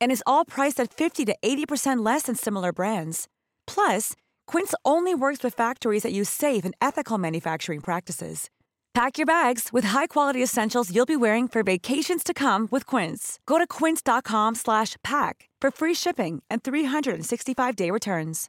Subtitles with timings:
[0.00, 3.28] And is all priced at 50 to 80% less than similar brands.
[3.66, 4.14] Plus,
[4.46, 8.50] Quince only works with factories that use safe and ethical manufacturing practices.
[8.94, 13.38] Pack your bags with high-quality essentials you'll be wearing for vacations to come with Quince.
[13.46, 18.48] Go to quince.com/pack for free shipping and 365-day returns.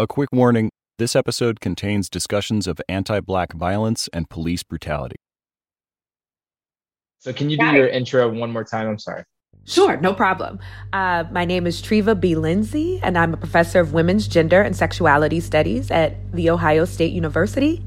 [0.00, 5.16] A quick warning this episode contains discussions of anti black violence and police brutality.
[7.24, 8.86] So, can you do your intro one more time?
[8.86, 9.24] I'm sorry.
[9.64, 10.58] Sure, no problem.
[10.92, 12.34] Uh, my name is Treva B.
[12.34, 17.14] Lindsay, and I'm a professor of women's gender and sexuality studies at The Ohio State
[17.14, 17.82] University.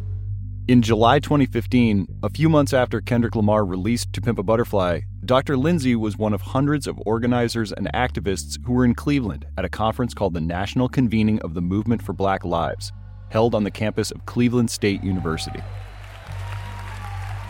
[0.67, 5.55] In July 2015, a few months after Kendrick Lamar released To Pimp a Butterfly, Dr.
[5.55, 9.69] Lindsay was one of hundreds of organizers and activists who were in Cleveland at a
[9.69, 12.91] conference called the National Convening of the Movement for Black Lives,
[13.29, 15.61] held on the campus of Cleveland State University.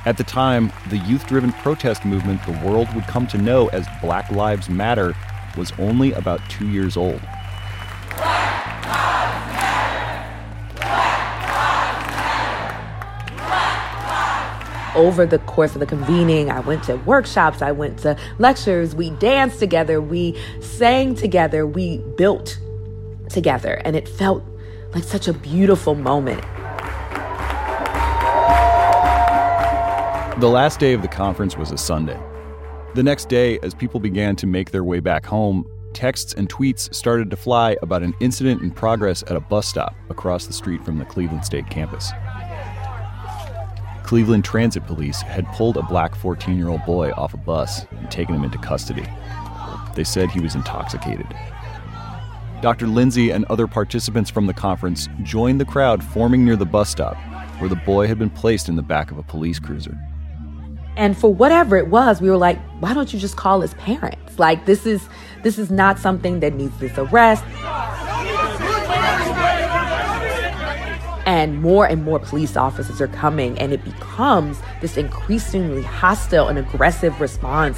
[0.08, 3.86] At the time, the youth driven protest movement the world would come to know as
[4.02, 5.14] Black Lives Matter
[5.58, 7.20] was only about two years old.
[14.96, 19.10] Over the course of the convening, I went to workshops, I went to lectures, we
[19.10, 22.58] danced together, we sang together, we built
[23.28, 24.42] together, and it felt
[24.94, 26.46] like such a beautiful moment.
[30.40, 32.20] The last day of the conference was a Sunday.
[32.94, 36.94] The next day, as people began to make their way back home, texts and tweets
[36.94, 40.86] started to fly about an incident in progress at a bus stop across the street
[40.86, 42.12] from the Cleveland State campus.
[44.04, 48.12] Cleveland Transit Police had pulled a black 14 year old boy off a bus and
[48.12, 49.08] taken him into custody.
[49.96, 51.36] They said he was intoxicated.
[52.62, 52.86] Dr.
[52.86, 57.18] Lindsay and other participants from the conference joined the crowd forming near the bus stop,
[57.58, 59.98] where the boy had been placed in the back of a police cruiser.
[60.98, 64.40] And for whatever it was, we were like, why don't you just call his parents?
[64.40, 65.08] Like this is
[65.44, 67.44] this is not something that needs this arrest.
[71.28, 76.58] And more and more police officers are coming, and it becomes this increasingly hostile and
[76.58, 77.78] aggressive response.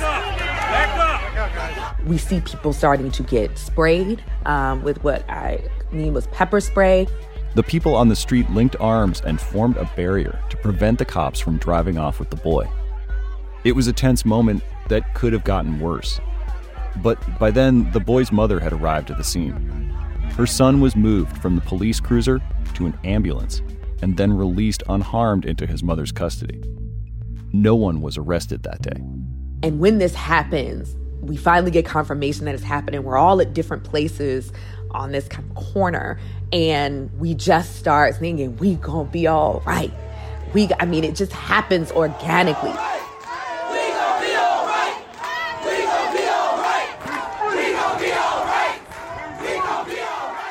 [2.05, 7.07] We see people starting to get sprayed um, with what I mean was pepper spray.
[7.55, 11.39] The people on the street linked arms and formed a barrier to prevent the cops
[11.39, 12.69] from driving off with the boy.
[13.63, 16.19] It was a tense moment that could have gotten worse.
[16.97, 19.55] But by then, the boy's mother had arrived at the scene.
[20.37, 22.39] Her son was moved from the police cruiser
[22.75, 23.61] to an ambulance
[24.01, 26.61] and then released unharmed into his mother's custody.
[27.51, 29.01] No one was arrested that day.
[29.61, 33.03] And when this happens, we finally get confirmation that it's happening.
[33.03, 34.53] We're all at different places
[34.91, 36.17] on this kind of corner,
[36.53, 39.91] and we just start thinking, we gonna be all right.
[40.53, 42.73] We, I mean, it just happens organically.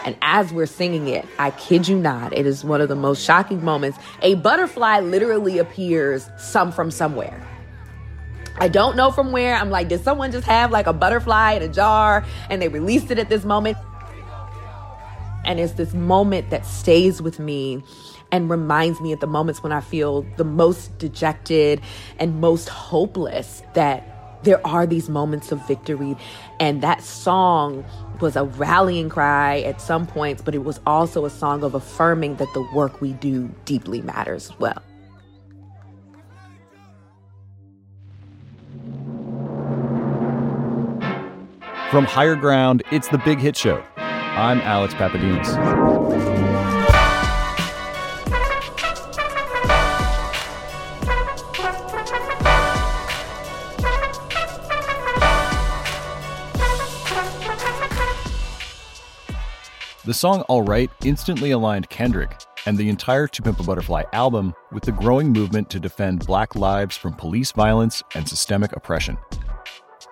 [0.08, 3.22] And as we're singing it, I kid you not, it is one of the most
[3.22, 3.98] shocking moments.
[4.22, 7.46] A butterfly literally appears some from somewhere.
[8.56, 9.54] I don't know from where.
[9.54, 13.10] I'm like, did someone just have like a butterfly in a jar and they released
[13.10, 13.76] it at this moment?
[15.44, 17.82] And it's this moment that stays with me
[18.32, 21.82] and reminds me at the moments when I feel the most dejected
[22.19, 26.16] and most hopeless that there are these moments of victory.
[26.60, 27.84] And that song
[28.20, 32.36] was a rallying cry at some points, but it was also a song of affirming
[32.36, 34.82] that the work we do deeply matters as well.
[41.90, 43.82] From Higher Ground, it's the Big Hit Show.
[43.96, 46.38] I'm Alex Pappademas.
[60.08, 64.55] The song All Right instantly aligned Kendrick and the entire To Pimp a Butterfly album
[64.72, 69.19] with the growing movement to defend black lives from police violence and systemic oppression.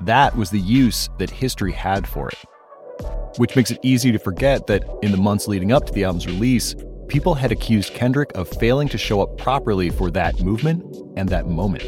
[0.02, 2.36] That was the use that history had for it.
[3.38, 6.26] Which makes it easy to forget that in the months leading up to the album's
[6.26, 6.74] release,
[7.08, 10.84] people had accused Kendrick of failing to show up properly for that movement
[11.16, 11.84] and that moment.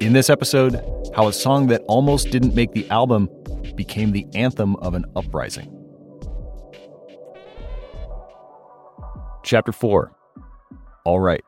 [0.00, 0.80] In this episode,
[1.12, 3.28] how a song that almost didn't make the album
[3.74, 5.81] became the anthem of an uprising.
[9.52, 10.10] Chapter 4
[11.04, 11.44] All Right.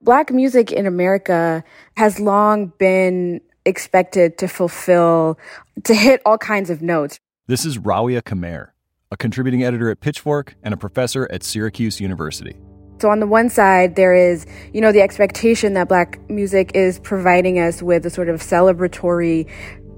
[0.00, 1.62] Black music in America
[1.96, 5.38] has long been expected to fulfill,
[5.84, 7.20] to hit all kinds of notes.
[7.46, 8.70] This is Rawiya Kameir,
[9.12, 12.56] a contributing editor at Pitchfork and a professor at Syracuse University.
[12.98, 16.98] So on the one side, there is, you know, the expectation that black music is
[16.98, 19.48] providing us with a sort of celebratory,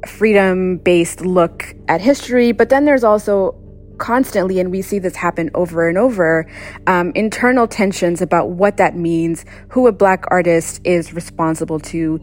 [0.07, 2.53] freedom-based look at history.
[2.53, 3.55] But then there's also
[3.99, 6.47] constantly, and we see this happen over and over,
[6.87, 12.21] um, internal tensions about what that means, who a black artist is responsible to,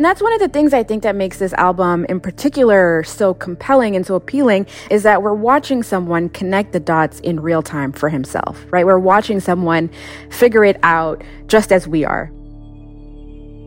[0.00, 3.34] and that's one of the things I think that makes this album in particular so
[3.34, 7.92] compelling and so appealing is that we're watching someone connect the dots in real time
[7.92, 8.86] for himself, right?
[8.86, 9.90] We're watching someone
[10.30, 12.32] figure it out just as we are.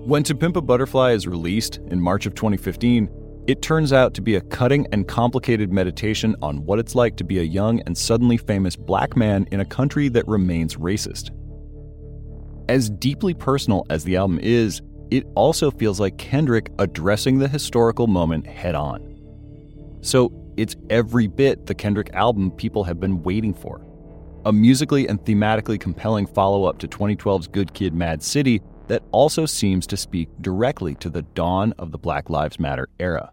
[0.05, 3.09] When To Pimp a Butterfly is released in March of 2015,
[3.47, 7.23] it turns out to be a cutting and complicated meditation on what it's like to
[7.23, 11.29] be a young and suddenly famous black man in a country that remains racist.
[12.67, 18.07] As deeply personal as the album is, it also feels like Kendrick addressing the historical
[18.07, 19.17] moment head on.
[20.01, 23.79] So it's every bit the Kendrick album people have been waiting for.
[24.45, 29.45] A musically and thematically compelling follow up to 2012's Good Kid Mad City that also
[29.45, 33.31] seems to speak directly to the dawn of the Black Lives Matter era.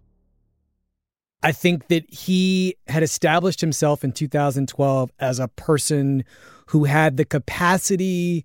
[1.42, 6.24] I think that he had established himself in 2012 as a person
[6.66, 8.44] who had the capacity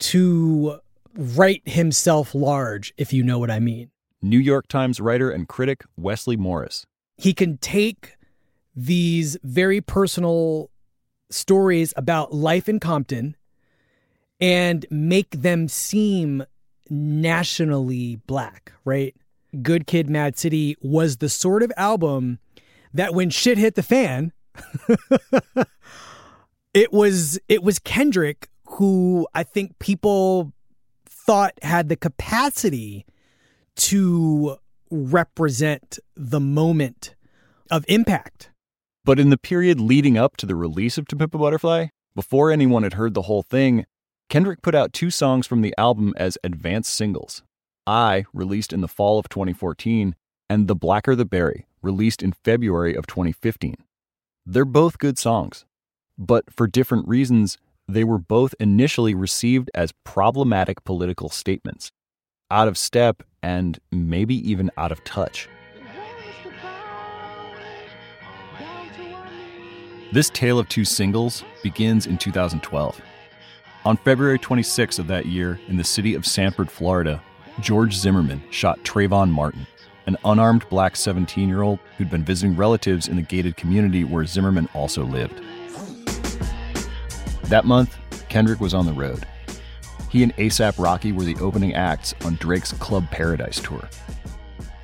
[0.00, 0.78] to
[1.14, 3.90] write himself large, if you know what I mean.
[4.20, 6.84] New York Times writer and critic Wesley Morris.
[7.16, 8.16] He can take
[8.74, 10.70] these very personal
[11.30, 13.36] stories about life in Compton
[14.40, 16.44] and make them seem
[16.90, 19.14] nationally black, right?
[19.62, 22.38] Good Kid Mad City was the sort of album
[22.92, 24.32] that when shit hit the fan,
[26.74, 30.52] it was it was Kendrick who I think people
[31.06, 33.06] thought had the capacity
[33.76, 34.56] to
[34.90, 37.14] represent the moment
[37.70, 38.50] of impact.
[39.04, 42.50] But in the period leading up to the release of To Pimp a Butterfly, before
[42.50, 43.86] anyone had heard the whole thing,
[44.28, 47.42] Kendrick put out two songs from the album as advanced singles.
[47.86, 50.14] I, released in the fall of 2014,
[50.50, 53.76] and The Blacker the Berry, released in February of 2015.
[54.44, 55.64] They're both good songs,
[56.18, 61.90] but for different reasons, they were both initially received as problematic political statements,
[62.50, 65.48] out of step and maybe even out of touch.
[70.12, 73.00] This tale of two singles begins in 2012.
[73.88, 77.22] On February 26 of that year, in the city of Sanford, Florida,
[77.60, 79.66] George Zimmerman shot Trayvon Martin,
[80.04, 84.26] an unarmed black 17 year old who'd been visiting relatives in the gated community where
[84.26, 85.40] Zimmerman also lived.
[87.44, 87.96] That month,
[88.28, 89.26] Kendrick was on the road.
[90.10, 93.88] He and ASAP Rocky were the opening acts on Drake's Club Paradise tour.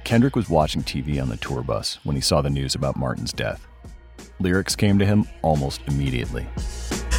[0.04, 3.34] Kendrick was watching TV on the tour bus when he saw the news about Martin's
[3.34, 3.66] death.
[4.40, 6.46] Lyrics came to him almost immediately.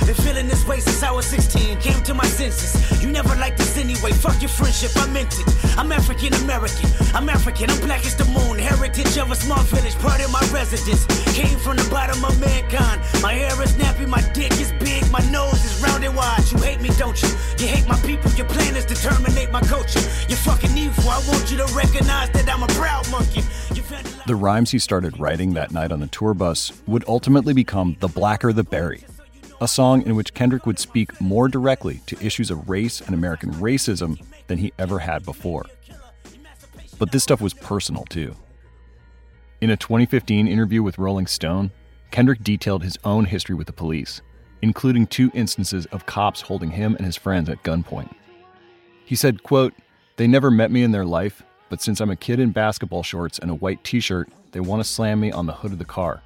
[0.05, 1.79] Been feeling this way since I was 16.
[1.79, 3.01] Came to my senses.
[3.01, 4.11] You never liked this anyway.
[4.11, 5.77] Fuck your friendship, I meant it.
[5.77, 6.89] I'm African American.
[7.15, 7.71] I'm African.
[7.71, 8.59] I'm black as the moon.
[8.59, 9.95] Heritage of a small village.
[9.95, 11.05] Part of my residence.
[11.33, 13.01] Came from the bottom of mankind.
[13.23, 14.07] My hair is nappy.
[14.07, 15.09] My dick is big.
[15.11, 16.43] My nose is round and wide.
[16.51, 17.29] You hate me, don't you?
[17.57, 18.29] You hate my people.
[18.31, 20.01] Your plan is to terminate my culture.
[20.29, 21.09] You're fucking evil.
[21.09, 23.41] I want you to recognize that I'm a proud monkey.
[24.27, 28.07] The rhymes he started writing that night on the tour bus would ultimately become The
[28.07, 29.03] Blacker the Berry,
[29.61, 33.51] a song in which Kendrick would speak more directly to issues of race and American
[33.53, 35.65] racism than he ever had before.
[36.99, 38.35] But this stuff was personal too.
[39.61, 41.71] In a 2015 interview with Rolling Stone,
[42.11, 44.21] Kendrick detailed his own history with the police,
[44.61, 48.13] including two instances of cops holding him and his friends at gunpoint.
[49.05, 49.73] He said, quote,
[50.17, 53.39] "They never met me in their life, but since I'm a kid in basketball shorts
[53.39, 56.21] and a white t-shirt, they want to slam me on the hood of the car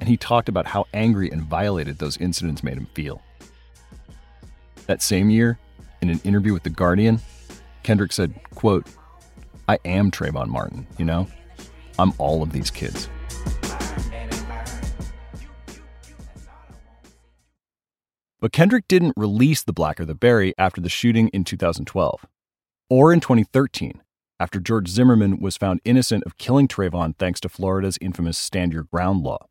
[0.00, 3.22] and he talked about how angry and violated those incidents made him feel.
[4.86, 5.58] That same year,
[6.00, 7.20] in an interview with The Guardian,
[7.82, 8.86] Kendrick said, quote,
[9.68, 11.26] I am Trayvon Martin, you know?
[11.98, 13.08] I'm all of these kids.
[18.40, 22.24] But Kendrick didn't release The Blacker the Berry after the shooting in 2012,
[22.88, 24.00] or in 2013,
[24.38, 28.84] after George Zimmerman was found innocent of killing Trayvon thanks to Florida's infamous Stand Your
[28.84, 29.48] Ground law.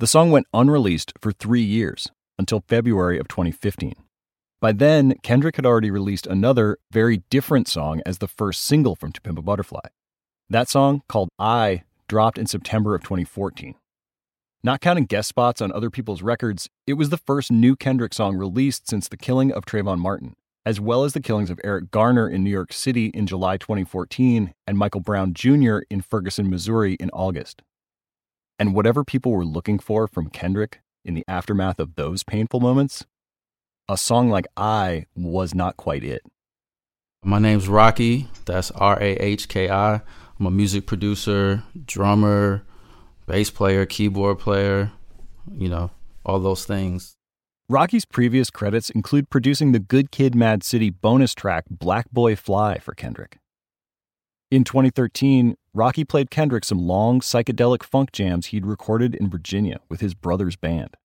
[0.00, 3.92] The song went unreleased for three years until February of 2015.
[4.58, 9.12] By then, Kendrick had already released another, very different song as the first single from
[9.12, 9.88] To Pimp a Butterfly.
[10.48, 13.74] That song, called I, dropped in September of 2014.
[14.62, 18.38] Not counting guest spots on other people's records, it was the first new Kendrick song
[18.38, 22.26] released since the killing of Trayvon Martin, as well as the killings of Eric Garner
[22.26, 25.80] in New York City in July 2014 and Michael Brown Jr.
[25.90, 27.60] in Ferguson, Missouri in August.
[28.60, 33.06] And whatever people were looking for from Kendrick in the aftermath of those painful moments,
[33.88, 36.20] a song like I was not quite it.
[37.24, 38.26] My name's Rahki.
[38.44, 40.02] That's R A H K I.
[40.38, 42.62] I'm a music producer, drummer,
[43.26, 44.92] bass player, keyboard player,
[45.56, 45.90] you know,
[46.26, 47.16] all those things.
[47.72, 52.76] Rahki's previous credits include producing the Good Kid Mad City bonus track Black Boy Fly
[52.76, 53.38] for Kendrick.
[54.50, 60.00] In 2013, Rahki played Kendrick some long psychedelic funk jams he'd recorded in Virginia with
[60.00, 60.96] his brother's band.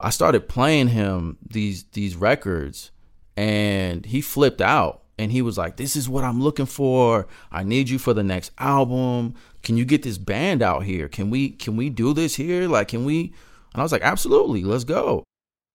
[0.00, 2.92] I started playing him these these records
[3.36, 7.26] and he flipped out and he was like, "This is what I'm looking for.
[7.50, 9.34] I need you for the next album.
[9.62, 11.08] Can you get this band out here?
[11.08, 12.68] Can we can we do this here?
[12.68, 13.32] Like, can we?"
[13.72, 15.24] And I was like, "Absolutely, let's go."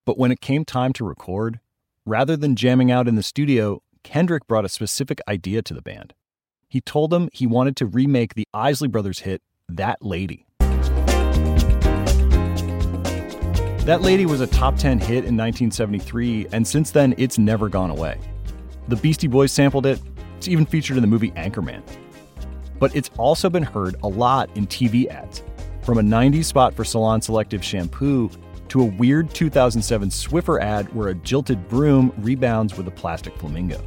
[0.06, 1.60] But when it came time to record,
[2.06, 6.13] rather than jamming out in the studio, Kendrick brought a specific idea to the band.
[6.74, 10.48] He told them he wanted to remake the Isley Brothers hit That Lady.
[13.86, 17.92] That Lady was a top 10 hit in 1973, and since then, it's never gone
[17.92, 18.20] away.
[18.88, 20.01] The Beastie Boys sampled it,
[20.38, 21.84] it's even featured in the movie Anchorman.
[22.80, 25.44] But it's also been heard a lot in TV ads,
[25.84, 28.32] from a 90s spot for Salon Selective shampoo
[28.70, 33.80] to a weird 2007 Swiffer ad where a jilted broom rebounds with a plastic flamingo.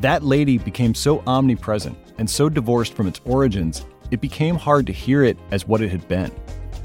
[0.00, 4.92] That lady became so omnipresent and so divorced from its origins, it became hard to
[4.92, 6.30] hear it as what it had been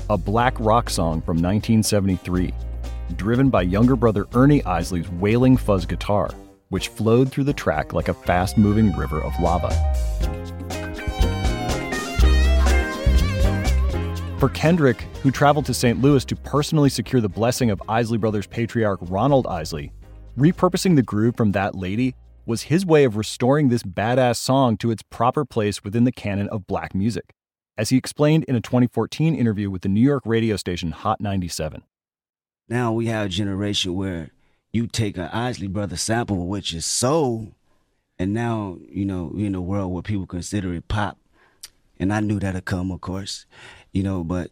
[0.09, 2.51] a black rock song from 1973,
[3.15, 6.31] driven by younger brother Ernie Isley's wailing fuzz guitar,
[6.69, 9.69] which flowed through the track like a fast moving river of lava.
[14.39, 16.01] For Kendrick, who traveled to St.
[16.01, 19.93] Louis to personally secure the blessing of Isley Brothers patriarch Ronald Isley,
[20.37, 24.91] repurposing the groove from That Lady was his way of restoring this badass song to
[24.91, 27.33] its proper place within the canon of black music
[27.77, 31.83] as he explained in a 2014 interview with the New York radio station Hot 97.
[32.69, 34.29] Now we have a generation where
[34.71, 37.53] you take an Isley Brothers sample, which is soul,
[38.17, 41.17] and now, you know, we're in a world where people consider it pop.
[41.99, 43.45] And I knew that'd come, of course,
[43.91, 44.51] you know, but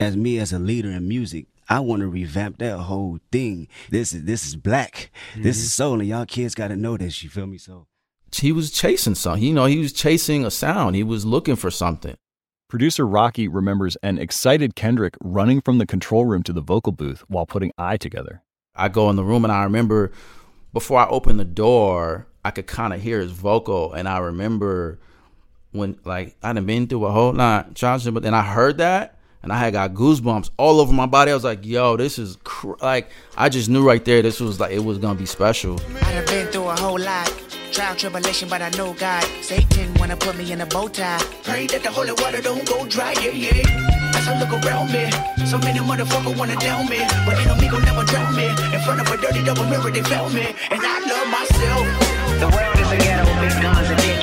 [0.00, 3.68] as me as a leader in music, I want to revamp that whole thing.
[3.90, 5.10] This is this is black.
[5.32, 5.42] Mm-hmm.
[5.42, 7.22] This is soul, and y'all kids got to know this.
[7.22, 7.58] You feel me?
[7.58, 7.86] So
[8.32, 9.42] he was chasing something.
[9.42, 10.96] You know, he was chasing a sound.
[10.96, 12.16] He was looking for something.
[12.68, 17.22] Producer Rahki remembers an excited Kendrick running from the control room to the vocal booth
[17.28, 18.42] while putting I together.
[18.74, 20.10] I go in the room and I remember
[20.72, 23.92] before I opened the door, I could kind of hear his vocal.
[23.92, 24.98] And I remember
[25.70, 29.20] when, like, I would been through a whole lot, Johnson, but then I heard that
[29.44, 31.30] and I had got goosebumps all over my body.
[31.30, 32.72] I was like, yo, this is cr-.
[32.80, 35.78] like, I just knew right there this was like, it was gonna be special.
[36.02, 37.28] I've been through a whole lot.
[37.70, 39.24] Trial, tribulation, but I know God.
[39.42, 41.22] Satan wanna put me in a bow tie.
[41.42, 44.14] Pray that the holy water don't go dry, yeah, yeah.
[44.16, 45.10] As I look around me,
[45.44, 46.98] so many motherfuckers wanna down me.
[47.26, 48.46] But ain't no me gon' never drown me.
[48.72, 50.54] In front of a dirty double mirror, they found me.
[50.70, 51.84] And I love myself.
[52.40, 54.13] The world is a ghetto big guns and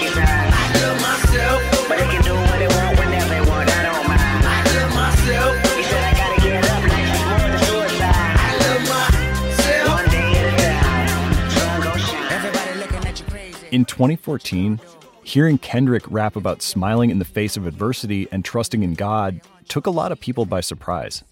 [13.72, 14.82] In 2014,
[15.24, 19.88] hearing Kendrick rap about smiling in the face of adversity and trusting in God took
[19.88, 21.24] a lot of people by surprise.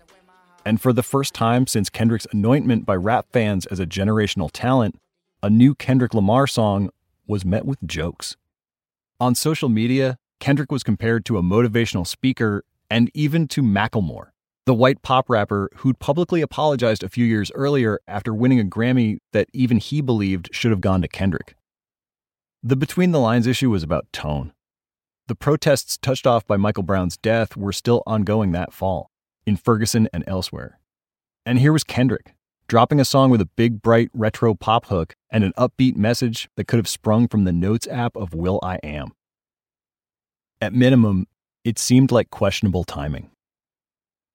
[0.66, 4.96] And for the first time since Kendrick's anointment by rap fans as a generational talent,
[5.44, 6.92] a new Kendrick Lamar song
[7.28, 8.38] was met with jokes.
[9.20, 14.30] On social media, Kendrick was compared to a motivational speaker and even to Macklemore,
[14.66, 19.18] the white pop rapper who'd publicly apologized a few years earlier after winning a Grammy
[19.34, 21.58] that even he believed should have gone to Kendrick.
[22.62, 24.52] The Between the Lines issue was about tone.
[25.28, 29.12] The protests touched off by Michael Brown's death were still ongoing that fall,
[29.46, 30.78] in Ferguson and elsewhere.
[31.46, 32.34] And here was Kendrick,
[32.68, 36.68] dropping a song with a big, bright retro pop hook and an upbeat message that
[36.68, 39.14] could have sprung from the Notes app of will.i.am.
[40.60, 41.28] At minimum,
[41.64, 43.32] it seemed like questionable timing.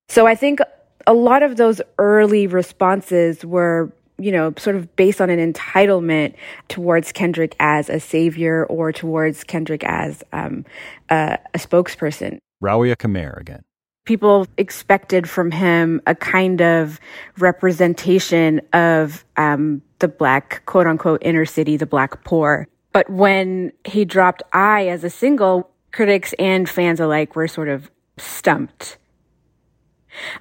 [0.09, 0.61] So I think
[1.07, 6.35] a lot of those early responses were, you know, sort of based on an entitlement
[6.69, 10.65] towards Kendrick as a savior or towards Kendrick as um,
[11.11, 12.39] a, a spokesperson.
[12.63, 13.63] Rawiya Kameir again.
[14.05, 17.01] people expected from him a kind of
[17.39, 22.69] representation of um, the black, quote unquote, inner city, the black poor.
[22.93, 27.91] But when he dropped I as a single, critics and fans alike were sort of
[28.19, 28.99] stumped.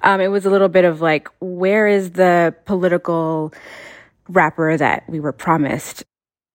[0.02, 3.52] Um, it was a little bit of like, where is the political
[4.28, 6.04] rapper that we were promised?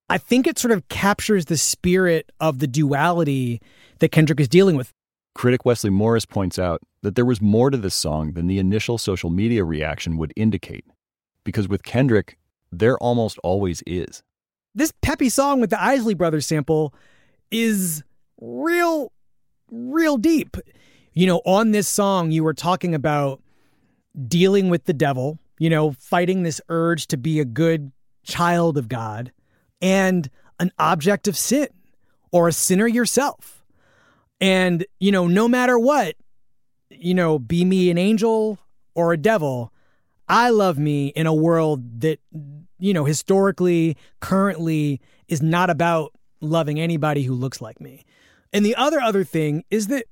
[0.10, 3.62] I think it sort of captures the spirit of the duality
[4.00, 4.92] that Kendrick is dealing with.
[5.36, 8.98] Critic Wesley Morris points out that there was more to this song than the initial
[8.98, 10.86] social media reaction would indicate.
[11.44, 12.38] Because with Kendrick,
[12.72, 14.24] there almost always is.
[14.76, 16.94] This peppy song with the Isley Brothers sample
[17.52, 18.04] is
[18.42, 19.12] real,
[19.72, 20.58] real deep.
[21.20, 23.42] You know, on this song, you were talking about
[24.30, 27.92] dealing with the devil, you know, fighting this urge to be a good
[28.24, 29.34] child of God
[29.82, 30.30] and
[30.62, 31.68] an object of sin
[32.32, 33.66] or a sinner yourself.
[34.40, 36.16] And, you know, no matter what,
[36.90, 38.58] you know, be me an angel
[38.96, 39.74] or a devil,
[40.30, 42.22] I love me in a world that,
[42.80, 48.06] you know, historically, currently is not about loving anybody who looks like me.
[48.54, 50.06] And the other other thing is that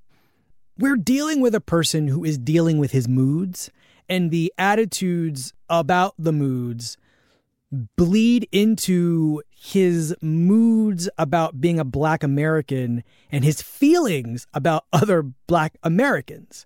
[0.78, 3.72] we're dealing with a person who is dealing with his moods
[4.08, 6.98] and the attitudes about the moods
[7.96, 15.78] bleed into his moods about being a black American and his feelings about other black
[15.84, 16.66] Americans.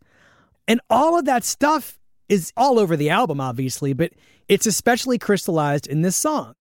[0.68, 2.00] And all of that stuff
[2.30, 4.14] is all over the album, obviously, but
[4.48, 6.54] it's especially crystallized in this song.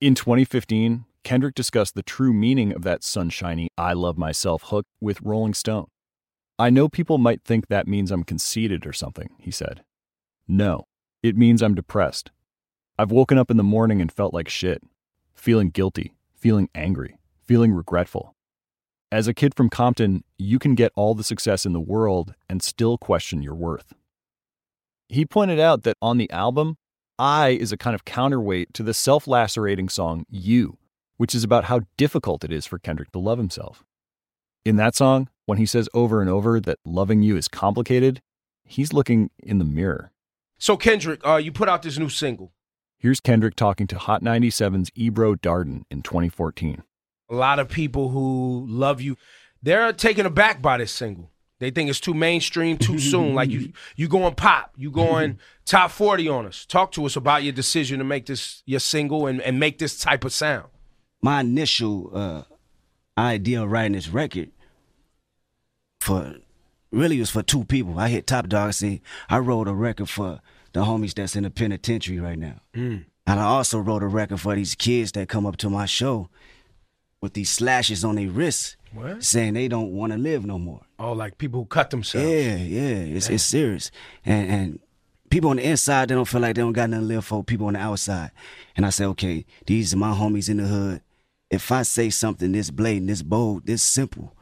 [0.00, 5.20] In 2015, Kendrick discussed the true meaning of that sunshiny I love myself hook with
[5.22, 5.88] Rolling Stone.
[6.58, 9.84] I know people might think that means I'm conceited or something, he said.
[10.48, 10.86] No,
[11.22, 12.32] it means I'm depressed.
[12.98, 14.82] I've woken up in the morning and felt like shit,
[15.34, 18.34] feeling guilty, feeling angry, feeling regretful.
[19.12, 22.62] As a kid from Compton, you can get all the success in the world and
[22.62, 23.94] still question your worth.
[25.08, 26.76] He pointed out that on the album,
[27.18, 30.76] I is a kind of counterweight to the self lacerating song You,
[31.16, 33.84] which is about how difficult it is for Kendrick to love himself.
[34.64, 38.20] In that song, when he says over and over that loving you is complicated,
[38.64, 40.12] he's looking in the mirror.
[40.58, 42.52] So, Kendrick, uh, you put out this new single.
[42.98, 46.82] Here's Kendrick talking to Hot 97's Ebro Darden in 2014.
[47.30, 49.16] A lot of people who love you,
[49.62, 51.30] they're taken aback by this single.
[51.60, 53.34] They think it's too mainstream too soon.
[53.34, 56.66] Like you, you going pop, you going top 40 on us.
[56.66, 59.98] Talk to us about your decision to make this your single and, and make this
[59.98, 60.66] type of sound.
[61.22, 62.42] My initial uh,
[63.16, 64.50] idea of writing this record
[66.00, 66.36] for
[66.90, 67.98] really it was for two people.
[67.98, 68.72] I hit Top Dawg.
[68.72, 70.40] See, I wrote a record for
[70.72, 72.60] the homies that's in the penitentiary right now.
[72.74, 73.04] Mm.
[73.26, 76.30] And I also wrote a record for these kids that come up to my show
[77.20, 79.22] with these slashes on their wrists, What?
[79.22, 80.82] saying they don't want to live no more.
[80.98, 82.26] Oh, like people who cut themselves.
[82.26, 83.90] Yeah, yeah, it's it's serious.
[84.24, 84.78] And and
[85.30, 87.44] people on the inside they don't feel like they don't got nothing to live for.
[87.44, 88.30] People on the outside,
[88.76, 91.02] and I say, okay, these are my homies in the hood.
[91.50, 94.34] If I say something this blatant, this bold, this simple,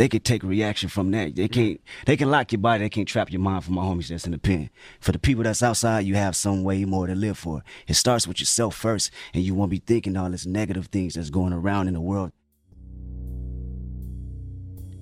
[0.00, 1.36] they could take reaction from that.
[1.36, 1.78] They can't.
[2.06, 2.82] They can lock your body.
[2.82, 3.64] They can't trap your mind.
[3.64, 4.70] For my homies that's in the pen.
[4.98, 7.62] For the people that's outside, you have some way more to live for.
[7.86, 11.28] It starts with yourself first, and you won't be thinking all this negative things that's
[11.28, 12.32] going around in the world.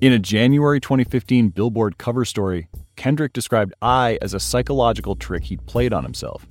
[0.01, 5.65] In a January 2015 Billboard cover story, Kendrick described I as a psychological trick he'd
[5.67, 6.45] played on himself,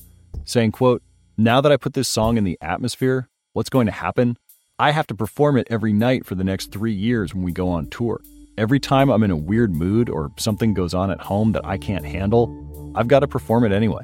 [0.45, 1.03] saying, quote,
[1.37, 4.37] Now that I put this song in the atmosphere, what's going to happen?
[4.79, 7.67] I have to perform it every night for the next three years when we go
[7.67, 8.21] on tour.
[8.57, 11.77] Every time I'm in a weird mood or something goes on at home that I
[11.77, 14.03] can't handle, I've got to perform it anyway.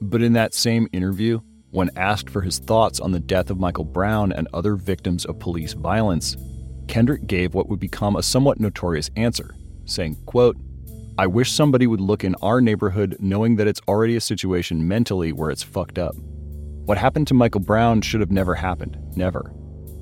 [0.00, 3.84] But in that same interview, when asked for his thoughts on the death of Michael
[3.84, 6.36] Brown and other victims of police violence,
[6.88, 9.54] Kendrick gave what would become a somewhat notorious answer,
[9.84, 10.56] saying, quote,
[11.18, 15.30] I wish somebody would look in our neighborhood knowing that it's already a situation mentally
[15.30, 16.16] where it's fucked up.
[16.16, 19.52] What happened to Michael Brown should have never happened, never.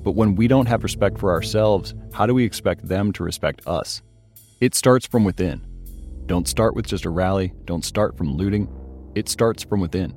[0.09, 3.61] But when we don't have respect for ourselves, how do we expect them to respect
[3.67, 4.01] us?
[4.59, 5.63] It starts from within.
[6.25, 8.67] Don't start with just a rally, don't start from looting.
[9.13, 10.15] It starts from within.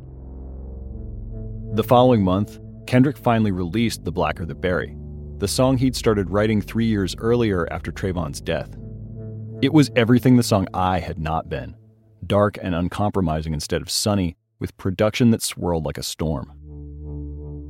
[1.75, 4.97] The following month, Kendrick finally released The Blacker the Berry,
[5.37, 8.75] the song he'd started writing three years earlier after Trayvon's death.
[9.61, 11.77] It was everything the song I had not been
[12.27, 16.51] dark and uncompromising instead of sunny, with production that swirled like a storm.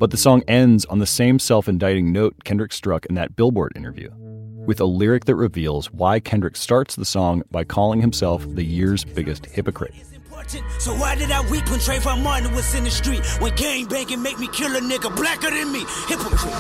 [0.03, 3.73] But the song ends on the same self indicting note Kendrick struck in that Billboard
[3.77, 4.11] interview,
[4.67, 9.05] with a lyric that reveals why Kendrick starts the song by calling himself the year's
[9.05, 9.95] biggest hypocrite.
[10.81, 13.25] So why did I weep when Trayvon Martin was in the street?
[13.41, 15.85] When gang banging make me kill a nigga blacker than me?
[16.09, 16.53] Hypocrite.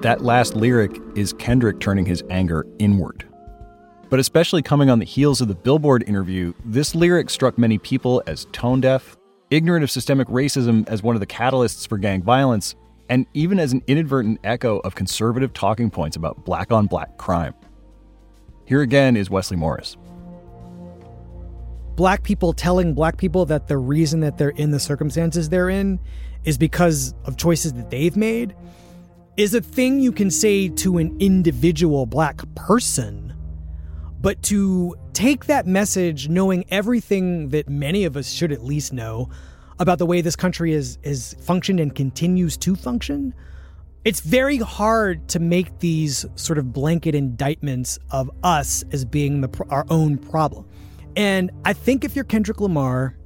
[0.00, 3.28] That last lyric is Kendrick turning his anger inward.
[4.08, 8.22] But especially coming on the heels of the Billboard interview, this lyric struck many people
[8.26, 9.14] as tone deaf,
[9.50, 12.74] ignorant of systemic racism as one of the catalysts for gang violence,
[13.08, 17.54] and even as an inadvertent echo of conservative talking points about black on black crime.
[18.66, 19.96] Here again is Wesley Morris.
[21.96, 25.98] Black people telling black people that the reason that they're in the circumstances they're in
[26.44, 28.54] is because of choices that they've made
[29.36, 33.34] is a thing you can say to an individual black person.
[34.20, 39.28] But to take that message knowing everything that many of us should at least know
[39.80, 43.34] about the way this country is is functioned and continues to function,
[44.04, 49.66] it's very hard to make these sort of blanket indictments of us as being the
[49.70, 50.64] our own problem.
[51.16, 53.16] And I think if you're Kendrick Lamar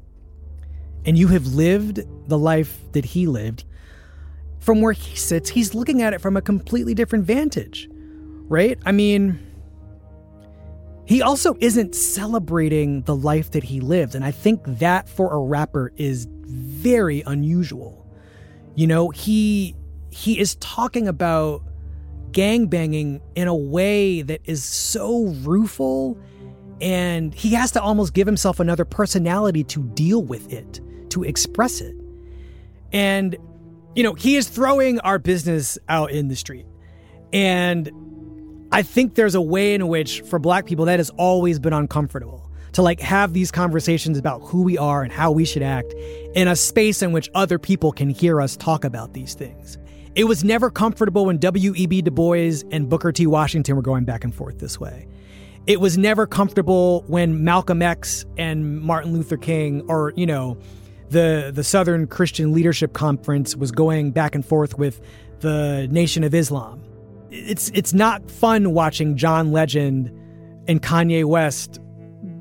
[1.05, 3.65] and you have lived the life that he lived,
[4.61, 7.91] from where he sits, he's looking at it from a completely different vantage,
[8.49, 8.79] right?
[8.87, 9.52] I mean,
[11.13, 14.15] he also isn't celebrating the life that he lived.
[14.15, 18.07] And I think that for a rapper is very unusual.
[18.77, 19.77] You know, he
[20.09, 21.65] he is talking about
[22.31, 26.19] gangbanging in a way that is so rueful
[26.81, 31.83] and he has to almost give himself another personality to deal with it, to express
[31.83, 31.95] it.
[32.91, 33.37] And
[33.95, 36.65] you know, he is throwing our business out in the street.
[37.35, 37.91] And
[38.73, 42.51] I think there's a way in which, for black people, that has always been uncomfortable
[42.73, 45.93] to like have these conversations about who we are and how we should act
[46.35, 49.77] in a space in which other people can hear us talk about these things.
[50.15, 52.01] It was never comfortable when W.E.B.
[52.01, 53.27] Du Bois and Booker T.
[53.27, 55.07] Washington were going back and forth this way.
[55.67, 60.59] It was never comfortable when Malcolm X and Martin Luther King, or, you know,
[61.11, 65.01] the the Southern Christian Leadership Conference was going back and forth with
[65.41, 66.83] the Nation of Islam.
[67.33, 70.13] It's it's not fun watching John Legend
[70.69, 71.81] and Kanye West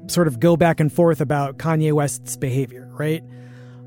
[0.08, 3.24] sort of go back and forth about Kanye West's behavior, right?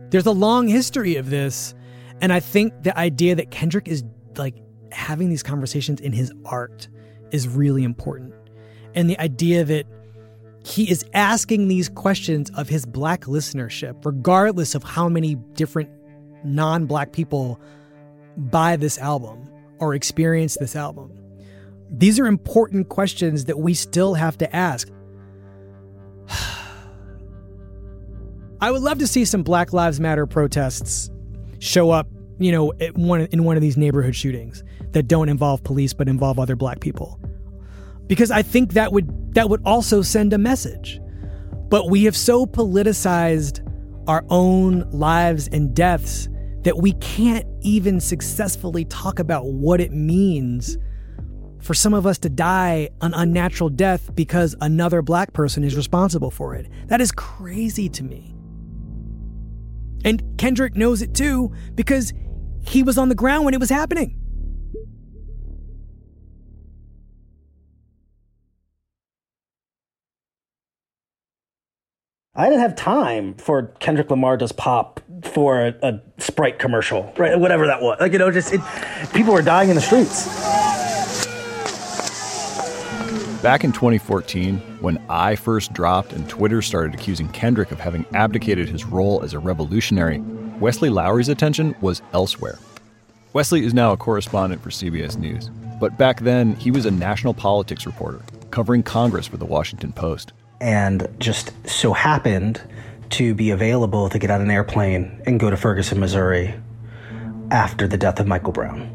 [0.09, 1.75] There's a long history of this,
[2.23, 4.03] and I think the idea that Kendrick is
[4.37, 4.55] like
[4.93, 6.89] having these conversations in his art
[7.33, 8.33] is really important.
[8.95, 9.87] And the idea that
[10.65, 15.91] he is asking these questions of his black listenership, regardless of how many different
[16.45, 17.61] non black people
[18.37, 21.13] buy this album or experience this album.
[21.91, 24.89] These are important questions that we still have to ask.
[28.61, 31.11] I would love to see some Black Lives Matter protests
[31.59, 32.09] show up,
[32.39, 36.39] you know, one, in one of these neighborhood shootings that don't involve police but involve
[36.39, 37.21] other black people
[38.07, 41.01] because I think that would that would also send a message.
[41.69, 43.61] But we have so politicized
[44.07, 46.29] our own lives and deaths
[46.65, 50.77] that we can't even successfully talk about what it means
[51.61, 56.31] for some of us to die an unnatural death because another black person is responsible
[56.31, 56.69] for it.
[56.89, 58.35] That is crazy to me.
[60.05, 62.13] And Kendrick knows it too because
[62.67, 64.21] he was on the ground when it was happening.
[72.37, 77.39] I didn't have time for Kendrick Lamar does pop for a, a Sprite commercial, right?
[77.39, 77.97] Whatever that was.
[78.01, 78.61] Like, you know, just it,
[79.13, 80.27] people were dying in the streets.
[83.41, 88.69] Back in 2014, when I first dropped and Twitter started accusing Kendrick of having abdicated
[88.69, 90.19] his role as a revolutionary,
[90.59, 92.59] Wesley Lowery's attention was elsewhere.
[93.33, 97.35] Wesley is now a correspondent for CBS News, but back then he was a national
[97.35, 102.61] politics reporter covering Congress for the Washington Post and just so happened
[103.11, 106.55] to be available to get on an airplane and go to Ferguson, Missouri
[107.51, 108.91] after the death of Michael Brown.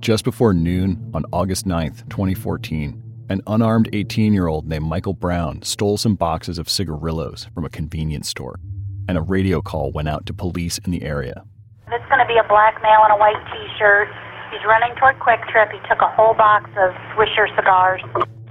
[0.00, 5.62] Just before noon on August 9th, 2014, an unarmed 18 year old named Michael Brown
[5.62, 8.60] stole some boxes of cigarillos from a convenience store,
[9.08, 11.42] and a radio call went out to police in the area.
[11.90, 14.08] It's going to be a black male in a white t shirt.
[14.52, 15.72] He's running toward QuikTrip.
[15.72, 18.00] He took a whole box of Swisher cigars.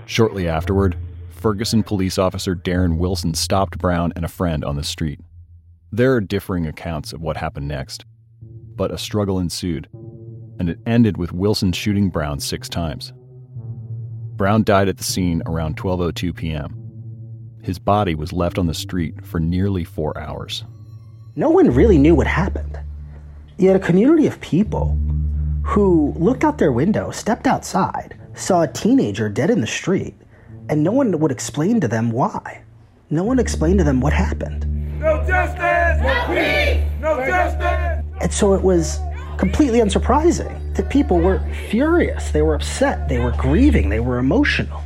[0.05, 0.97] Shortly afterward,
[1.37, 5.19] Ferguson police officer Darren Wilson stopped Brown and a friend on the street.
[5.91, 8.05] There are differing accounts of what happened next,
[8.75, 9.87] but a struggle ensued,
[10.59, 13.13] and it ended with Wilson shooting Brown six times.
[14.35, 16.75] Brown died at the scene around 12:02 p.m.
[17.61, 20.63] His body was left on the street for nearly 4 hours.
[21.35, 22.79] No one really knew what happened.
[23.57, 24.97] Yet a community of people
[25.63, 30.15] who looked out their window, stepped outside, saw a teenager dead in the street,
[30.69, 32.61] and no one would explain to them why.
[33.09, 34.65] No one explained to them what happened.
[34.99, 36.01] No justice!
[36.01, 36.83] No peace!
[36.99, 38.03] No justice!
[38.21, 38.99] And so it was
[39.37, 42.31] completely unsurprising that people were furious.
[42.31, 43.07] They were upset.
[43.07, 43.89] They were grieving.
[43.89, 44.81] They were emotional.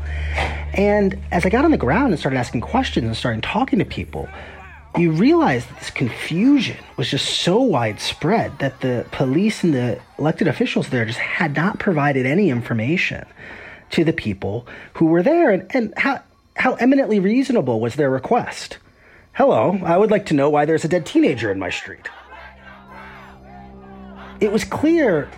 [0.74, 3.86] And as I got on the ground and started asking questions and started talking to
[3.86, 4.28] people,
[4.98, 10.48] you realize that this confusion was just so widespread that the police and the elected
[10.48, 13.26] officials there just had not provided any information
[13.92, 15.50] to the people who were there.
[15.52, 16.22] And, and how,
[16.56, 18.78] how eminently reasonable was their request?
[19.34, 22.10] Hello, I would like to know why there's a dead teenager in my street.
[24.40, 25.30] It was clear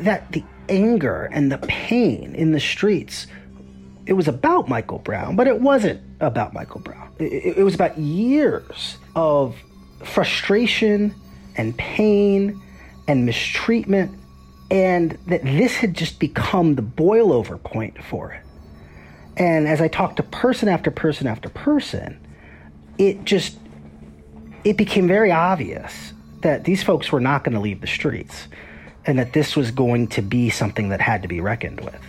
[0.00, 3.26] that the anger and the pain in the streets
[4.06, 7.12] it was about Michael Brown, but it wasn't about Michael Brown.
[7.18, 9.56] It, it, was about years of
[10.04, 11.14] frustration
[11.56, 12.60] and pain
[13.08, 14.16] and mistreatment,
[14.70, 18.42] and that this had just become the boil over point for it.
[19.36, 22.18] And as I talked to person after person after person,
[22.98, 23.58] it just
[24.64, 28.48] it became very obvious that these folks were not going to leave the streets
[29.04, 32.00] and that this was going to be something that had to be reckoned with.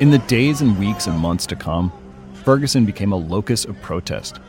[0.00, 1.92] In the days and weeks and months to come,
[2.44, 4.40] Ferguson became a locus of protest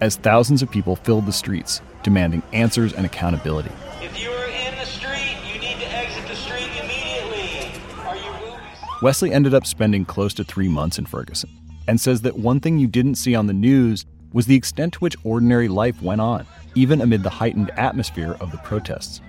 [0.00, 3.70] as thousands of people filled the streets demanding answers and accountability.
[4.00, 7.72] If you are in the street, you need to exit the street immediately.
[8.06, 8.58] Are you
[9.02, 11.50] Wesley ended up spending close to three months in Ferguson
[11.86, 14.98] and says that one thing you didn't see on the news was the extent to
[15.00, 19.20] which ordinary life went on, even amid the heightened atmosphere of the protests.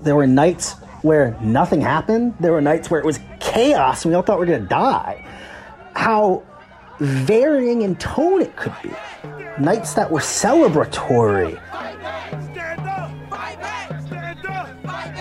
[0.00, 2.34] There were nights where nothing happened.
[2.40, 4.68] There were nights where it was chaos and we all thought we were going to
[4.68, 5.26] die.
[5.94, 6.42] How
[7.00, 8.90] varying in tone it could be.
[9.58, 11.60] Nights that were celebratory.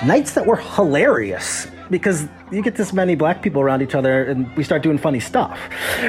[0.05, 4.53] Nights that were hilarious because you get this many black people around each other and
[4.55, 5.59] we start doing funny stuff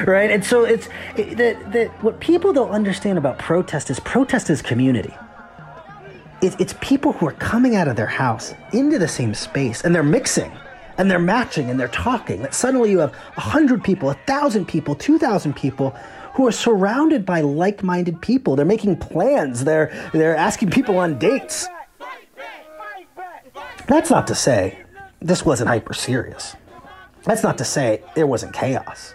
[0.05, 0.31] right?
[0.31, 4.61] And so it's it, that, that what people don't understand about protest is protest is
[4.61, 5.13] community.
[6.41, 9.95] It, it's people who are coming out of their house into the same space and
[9.95, 10.51] they're mixing
[10.97, 12.41] and they're matching and they're talking.
[12.41, 15.91] That suddenly you have 100 people 1000 people 2000 people
[16.33, 18.55] who are surrounded by like-minded people.
[18.55, 19.63] They're making plans.
[19.63, 21.67] They're they're asking people on dates
[23.87, 24.79] that's not to say
[25.19, 26.55] this wasn't hyper serious.
[27.23, 29.13] That's not to say there wasn't chaos.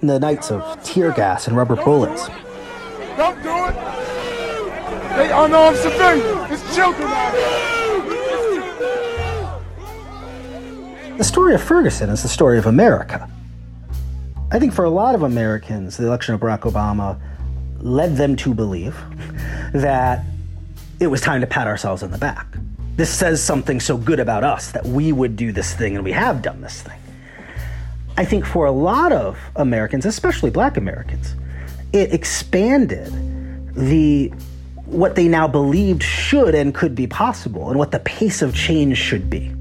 [0.00, 2.28] In the nights of tear gas and rubber bullets.
[3.16, 3.74] Don't do it!
[5.16, 6.50] They unarmed civilians!
[6.50, 7.72] It's children out here!
[11.18, 13.28] The story of Ferguson is the story of America.
[14.50, 17.20] I think for a lot of Americans, the election of Barack Obama
[17.78, 18.96] led them to believe
[19.72, 20.24] that
[21.00, 22.46] it was time to pat ourselves on the back
[23.02, 26.12] this says something so good about us that we would do this thing and we
[26.12, 27.00] have done this thing.
[28.16, 31.34] I think for a lot of Americans, especially black Americans,
[31.92, 33.08] it expanded
[33.74, 34.28] the
[34.86, 38.98] what they now believed should and could be possible and what the pace of change
[38.98, 39.52] should be.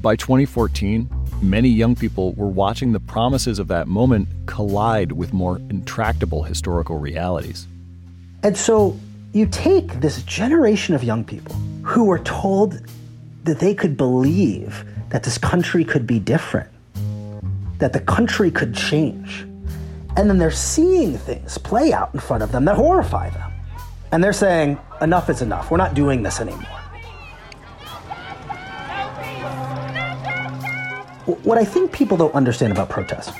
[0.00, 1.10] By 2014,
[1.42, 6.96] many young people were watching the promises of that moment collide with more intractable historical
[6.96, 7.66] realities.
[8.42, 8.98] And so
[9.32, 12.80] you take this generation of young people who were told
[13.44, 16.68] that they could believe that this country could be different,
[17.78, 19.46] that the country could change.
[20.16, 23.52] And then they're seeing things play out in front of them that horrify them.
[24.12, 25.70] And they're saying, enough is enough.
[25.70, 26.64] We're not doing this anymore.
[31.44, 33.32] What I think people don't understand about protests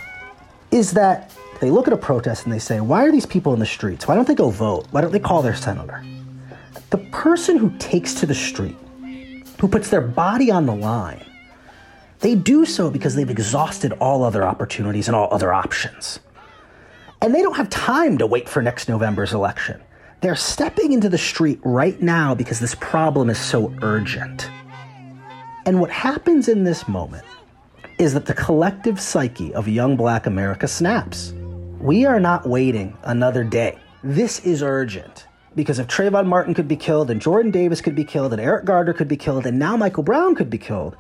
[0.70, 3.60] is that they look at a protest and they say, why are these people in
[3.60, 4.08] the streets?
[4.08, 4.86] Why don't they go vote?
[4.90, 6.02] Why don't they call their senator?
[6.88, 8.76] The person who takes to the street,
[9.60, 11.24] who puts their body on the line,
[12.20, 16.18] they do so because they've exhausted all other opportunities and all other options.
[17.22, 19.80] And they don't have time to wait for next November's election.
[20.22, 24.50] They're stepping into the street right now because this problem is so urgent.
[25.66, 27.24] And what happens in this moment
[27.98, 31.34] is that the collective psyche of young black America snaps.
[31.80, 33.78] We are not waiting another day.
[34.04, 35.26] This is urgent.
[35.54, 38.66] Because if Trayvon Martin could be killed, and Jordan Davis could be killed, and Eric
[38.66, 40.94] Garner could be killed, and now Michael Brown could be killed,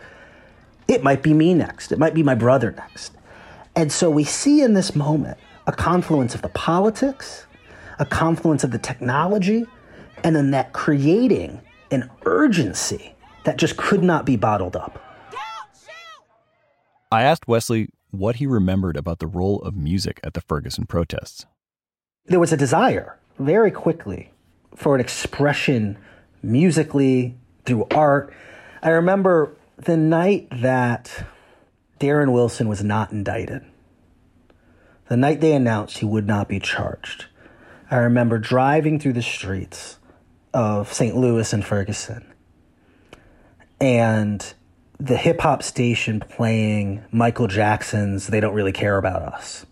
[0.88, 1.92] it might be me next.
[1.92, 3.12] It might be my brother next.
[3.76, 7.44] And so we see in this moment a confluence of the politics,
[7.98, 9.66] a confluence of the technology,
[10.24, 13.14] and then that creating an urgency
[13.44, 14.98] that just could not be bottled up.
[17.12, 21.46] I asked Wesley what he remembered about the role of music at the Ferguson protests.
[22.26, 24.32] There was a desire very quickly
[24.74, 25.98] for an expression
[26.42, 28.32] musically through art.
[28.82, 31.26] I remember the night that
[31.98, 33.64] Darren Wilson was not indicted,
[35.08, 37.26] the night they announced he would not be charged.
[37.90, 39.98] I remember driving through the streets
[40.54, 41.16] of St.
[41.16, 42.24] Louis and Ferguson
[43.80, 44.54] and
[45.00, 49.64] the hip hop station playing Michael Jackson's They Don't Really Care About Us.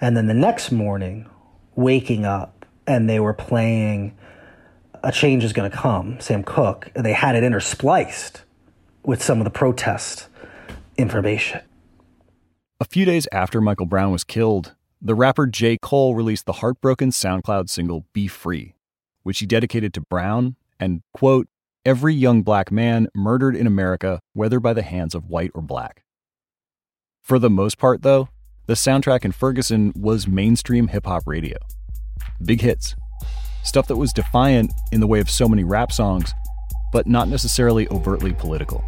[0.00, 1.28] And then the next morning,
[1.74, 4.16] waking up, and they were playing
[5.02, 8.42] A Change Is Gonna Come, Sam Cooke, and they had it interspliced
[9.02, 10.28] with some of the protest
[10.96, 11.60] information.
[12.78, 15.78] A few days after Michael Brown was killed, the rapper J.
[15.78, 18.74] Cole released the heartbroken SoundCloud single Be Free,
[19.24, 21.48] which he dedicated to Brown and, quote,
[21.86, 26.02] every young black man murdered in America, whether by the hands of white or black.
[27.22, 28.28] For the most part, though,
[28.66, 31.56] the soundtrack in Ferguson was mainstream hip hop radio.
[32.44, 32.96] Big hits.
[33.62, 36.32] Stuff that was defiant in the way of so many rap songs,
[36.92, 38.84] but not necessarily overtly political.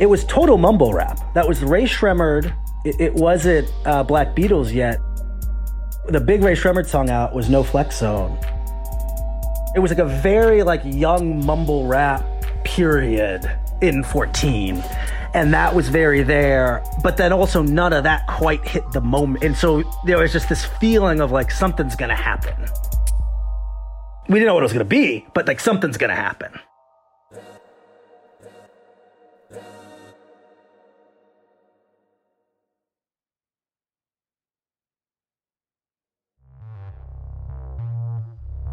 [0.00, 1.20] It was total mumble rap.
[1.34, 2.54] That was Rae Sremmurd.
[2.84, 5.00] It, it wasn't uh, Black Beatles yet.
[6.08, 8.38] The big Rae Sremmurd song out was No Flex Zone.
[9.74, 12.24] It was like a very like young mumble rap
[12.64, 13.50] period
[13.80, 14.82] in 14
[15.34, 19.44] and that was very there but then also none of that quite hit the moment
[19.44, 22.66] and so there was just this feeling of like something's gonna happen.
[24.28, 26.52] We didn't know what it was gonna be but like something's gonna happen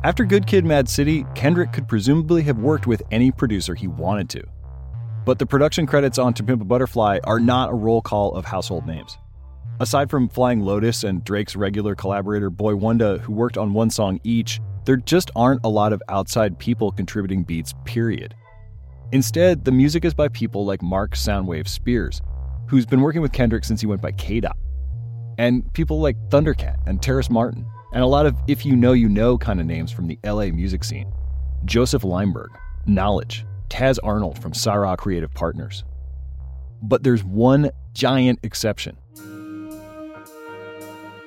[0.05, 4.29] After Good Kid Mad City, Kendrick could presumably have worked with any producer he wanted
[4.29, 4.43] to.
[5.25, 8.45] But the production credits on To Pimp a Butterfly are not a roll call of
[8.45, 9.17] household names.
[9.79, 14.61] Aside from Flying Lotus and Drake's regular collaborator Boi-1da, who worked on one song each,
[14.85, 18.35] there just aren't a lot of outside people contributing beats, period.
[19.11, 22.21] Instead, the music is by people like Mark Soundwave Spears,
[22.67, 24.55] who's been working with Kendrick since he went by K Dot,
[25.39, 27.65] and people like Thundercat and Terrace Martin,
[27.95, 30.47] and a lot of if you know, you know kind of names from the LA
[30.47, 31.11] music scene.
[31.63, 32.49] Josef Leimberg,
[32.85, 35.85] Knxwledge, Taz Arnold from Sa-Ra Creative Partners.
[36.81, 38.97] But there's one giant exception.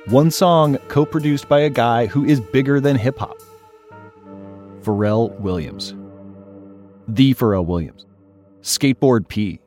[0.07, 3.39] One song co produced by a guy who is bigger than hip hop
[4.83, 5.95] Pharrell Williams.
[7.09, 8.05] The Pharrell Williams.
[8.61, 9.59] Skateboard P.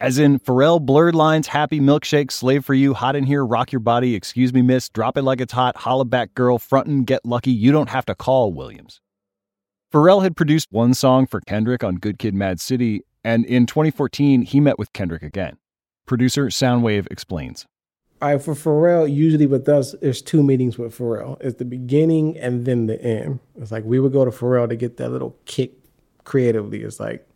[0.00, 3.80] As in Pharrell, blurred lines, happy milkshake, slave for you, hot in here, rock your
[3.80, 7.50] body, excuse me, miss, drop it like it's hot, holla back girl, frontin', get lucky,
[7.50, 9.02] you don't have to call Williams.
[9.92, 14.40] Pharrell had produced one song for Kendrick on Good Kid Mad City, and in 2014,
[14.40, 15.58] he met with Kendrick again.
[16.06, 17.66] Producer Soundwave explains.
[18.22, 21.36] All right, for Pharrell, usually with us, there's two meetings with Pharrell.
[21.42, 23.40] It's the beginning and then the end.
[23.60, 25.72] It's like we would go to Pharrell to get that little kick
[26.24, 26.80] creatively.
[26.84, 27.26] It's like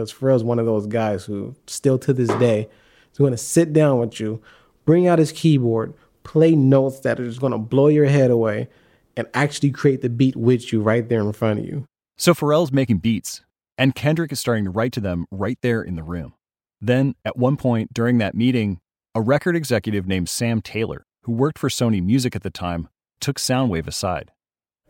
[0.00, 2.68] because Pharrell's one of those guys who, still to this day,
[3.12, 4.40] is going to sit down with you,
[4.84, 8.68] bring out his keyboard, play notes that are just going to blow your head away,
[9.16, 11.84] and actually create the beat with you right there in front of you.
[12.16, 13.42] So Pharrell's making beats,
[13.76, 16.34] and Kendrick is starting to write to them right there in the room.
[16.80, 18.80] Then, at one point during that meeting,
[19.14, 22.88] a record executive named Sam Taylor, who worked for Sony Music at the time,
[23.20, 24.30] took Soundwave aside.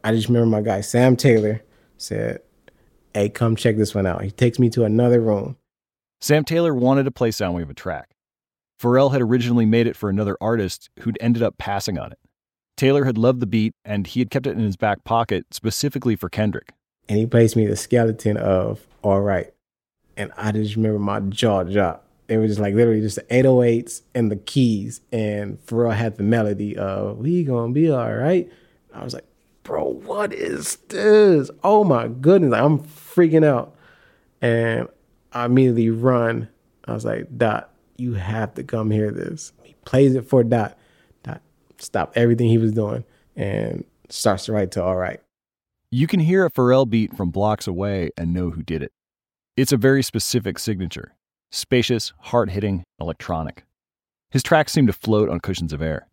[0.04, 1.62] I just remember my guy, Sam Taylor,
[1.98, 2.40] said,
[3.14, 4.22] hey, come check this one out.
[4.22, 5.56] He takes me to another room.
[6.20, 8.10] Sam Taylor wanted to play Soundwave a track.
[8.80, 12.18] Pharrell had originally made it for another artist who'd ended up passing on it.
[12.76, 16.16] Taylor had loved the beat and he had kept it in his back pocket specifically
[16.16, 16.72] for Kendrick.
[17.08, 19.52] And he plays me the skeleton of All Right.
[20.16, 22.06] And I just remember my jaw dropped.
[22.28, 25.00] It was just like literally just the 808s and the keys.
[25.12, 28.50] And Pharrell had the melody of We Gonna Be All Right.
[28.94, 29.26] I was like,
[29.62, 31.50] bro, what is this?
[31.62, 32.54] Oh my goodness.
[32.54, 32.78] I'm
[33.14, 33.74] freaking out.
[34.40, 34.88] And
[35.32, 36.48] I immediately run.
[36.84, 39.52] I was like, Dot, you have to come hear this.
[39.62, 40.76] He plays it for Dot.
[41.22, 41.42] Dot
[41.78, 43.04] stop everything he was doing
[43.36, 45.20] and starts to write to all right.
[45.90, 48.92] You can hear a Pharrell beat from blocks away and know who did it.
[49.56, 51.14] It's a very specific signature
[51.52, 53.64] spacious, hard hitting, electronic.
[54.30, 56.06] His tracks seem to float on cushions of air.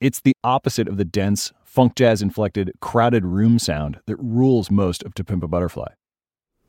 [0.00, 5.02] It's the opposite of the dense, funk jazz inflected, crowded room sound that rules most
[5.02, 5.88] of To Pimp a Butterfly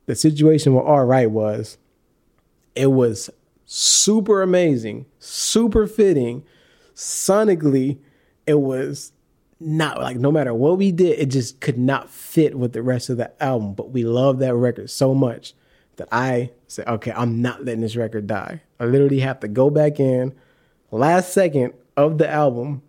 [0.06, 1.78] the situation with All Right was
[2.74, 3.30] it was
[3.66, 6.44] super amazing, super fitting.
[6.94, 7.98] Sonically,
[8.46, 9.12] it was
[9.60, 13.08] not like no matter what we did, it just could not fit with the rest
[13.10, 13.74] of the album.
[13.74, 15.54] But we love that record so much
[15.96, 18.62] that I said, okay, I'm not letting this record die.
[18.80, 20.34] I literally have to go back in
[20.90, 22.82] last second of the album,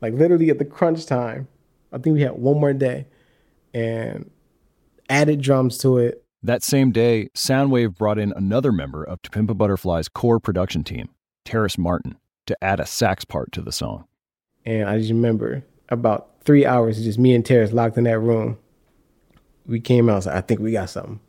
[0.00, 1.48] like literally at the crunch time.
[1.92, 3.06] I think we had one more day
[3.72, 4.30] and
[5.08, 9.50] added drums to it that same day, Soundwave brought in another member of To Pimp
[9.50, 11.08] a Butterfly's core production team,
[11.44, 12.16] Terrace Martin,
[12.46, 14.04] to add a sax part to the song.
[14.64, 18.58] And I just remember about three hours, just me and Terrace locked in that room.
[19.66, 20.26] we came out.
[20.26, 21.20] I think we got something.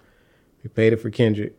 [0.63, 1.53] We paid it for Kendrick,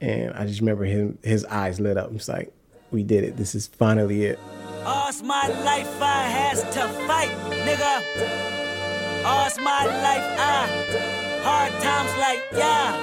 [0.00, 1.18] and I just remember him.
[1.22, 2.10] His eyes lit up.
[2.12, 2.52] It's like
[2.90, 3.36] we did it.
[3.36, 4.38] This is finally it.
[4.86, 9.24] All's my life I has to fight, nigga.
[9.26, 12.96] All's my life I hard times like yeah,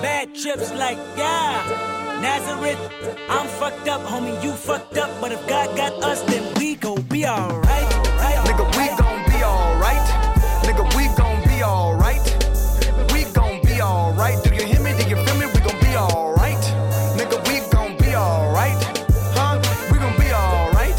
[0.00, 1.92] bad trips like yeah.
[2.22, 2.78] Nazareth,
[3.28, 4.42] I'm fucked up, homie.
[4.42, 7.68] You fucked up, but if God got us, then we gon' be alright.
[7.68, 8.40] Right?
[8.46, 10.06] Nigga, we gon' be alright.
[10.64, 12.24] Nigga, we gon' be alright.
[13.12, 14.42] We gon' be alright.
[14.42, 14.92] Do you hear me?
[14.96, 15.46] Do you feel me?
[15.52, 16.64] We gon' be alright.
[17.18, 18.82] Nigga, we gon' be alright.
[19.36, 19.60] Huh?
[19.92, 20.96] We gon' be alright.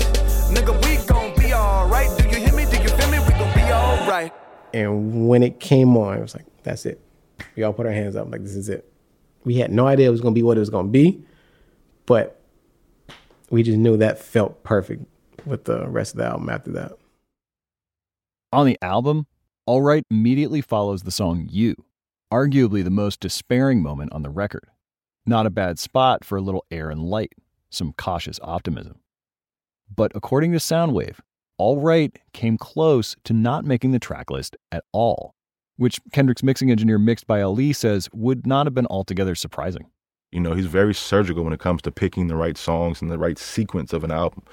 [0.53, 2.15] Nigga, we gon' be alright.
[2.19, 2.65] Do you hear me?
[2.65, 3.17] Do you feel me?
[3.19, 4.31] We gon' be alright.
[4.75, 7.01] And when it came on, it was like, that's it.
[7.55, 8.91] We all put our hands up, like, this is it.
[9.45, 11.23] We had no idea it was going to be what it was going to be,
[12.05, 12.41] but
[13.49, 15.05] we just knew that felt perfect
[15.45, 16.97] with the rest of the album after that.
[18.51, 19.27] On the album,
[19.65, 21.75] All Right immediately follows the song You,
[22.31, 24.67] arguably the most despairing moment on the record.
[25.25, 27.33] Not a bad spot for a little air and light,
[27.69, 28.99] some cautious optimism.
[29.93, 31.19] But according to Soundwave,
[31.57, 35.35] All Right came close to not making the track list at all,
[35.77, 39.87] which Kendrick's mixing engineer MixedByAli says would not have been altogether surprising.
[40.31, 43.17] You know, he's very surgical when it comes to picking the right songs and the
[43.17, 44.43] right sequence of an album.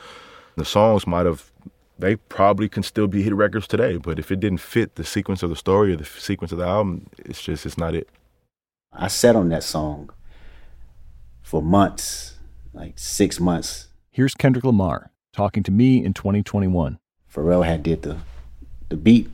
[0.57, 1.51] The songs might have,
[1.99, 5.43] they probably can still be hit records today, but if it didn't fit the sequence
[5.43, 8.09] of the story or the sequence of the album, it's just, it's not it.
[8.93, 10.11] I sat on that song
[11.43, 12.39] for months,
[12.73, 13.89] like six months.
[14.11, 16.99] Here's Kendrick Lamar talking to me in 2021.
[17.33, 18.19] Pharrell had did the
[18.91, 19.31] the beat,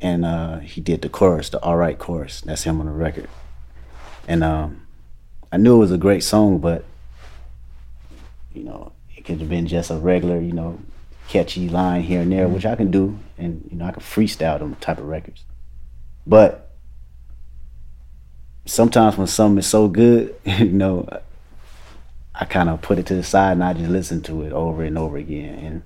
[0.00, 2.40] and uh, he did the chorus, the all right chorus.
[2.40, 3.28] That's him on the record.
[4.26, 4.86] And um,
[5.52, 6.84] I knew it was a great song, but
[8.54, 10.80] you know, it could have been just a regular, you know,
[11.28, 14.58] catchy line here and there, which I can do, and you know, I can freestyle
[14.58, 15.44] them type of records.
[16.26, 16.70] But
[18.66, 21.08] sometimes when something is so good, you know,
[22.34, 24.82] I kind of put it to the side and I just listen to it over
[24.82, 25.58] and over again.
[25.58, 25.82] And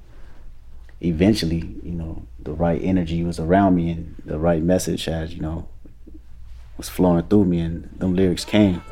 [1.00, 5.40] eventually, you know, the right energy was around me and the right message has, you
[5.40, 5.68] know,
[6.76, 8.82] was flowing through me and them lyrics came.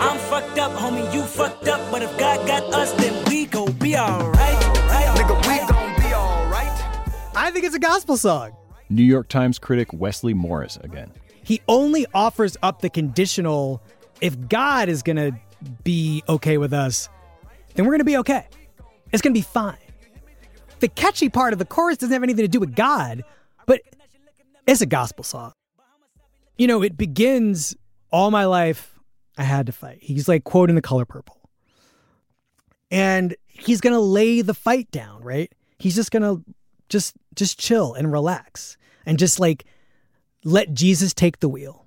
[0.00, 1.12] I'm fucked up, homie.
[1.14, 4.36] You fucked up, but if God got us, then we gon' be alright.
[4.36, 5.16] Right?
[5.16, 7.06] Nigga, we gon' be alright.
[7.36, 8.52] I think it's a gospel song.
[8.88, 11.12] New York Times critic Wesley Morris again.
[11.44, 13.80] He only offers up the conditional
[14.20, 15.32] if God is going to
[15.84, 17.08] be okay with us,
[17.74, 18.46] then we're going to be okay.
[19.12, 19.76] It's going to be fine.
[20.80, 23.22] The catchy part of the chorus doesn't have anything to do with God,
[23.66, 23.82] but
[24.66, 25.52] it's a gospel song.
[26.56, 27.76] You know, it begins
[28.10, 28.98] all my life
[29.38, 29.98] I had to fight.
[30.00, 31.38] He's like quoting the color purple.
[32.90, 35.52] And he's going to lay the fight down, right?
[35.78, 36.44] He's just going to
[36.88, 38.76] just just chill and relax
[39.06, 39.64] and just like
[40.44, 41.86] let Jesus take the wheel.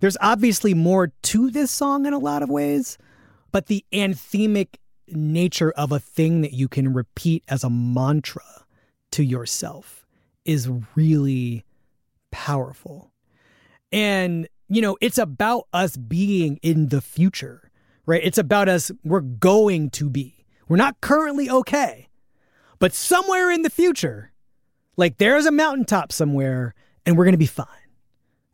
[0.00, 2.98] There's obviously more to this song in a lot of ways,
[3.52, 4.76] but the anthemic
[5.12, 8.64] nature of a thing that you can repeat as a mantra
[9.12, 10.06] to yourself
[10.44, 11.64] is really
[12.30, 13.12] powerful.
[13.92, 17.70] And, you know, it's about us being in the future,
[18.06, 18.22] right?
[18.22, 20.44] It's about us, we're going to be.
[20.68, 22.08] We're not currently okay,
[22.78, 24.32] but somewhere in the future,
[24.96, 26.74] like there's a mountaintop somewhere
[27.06, 27.66] and we're going to be fine.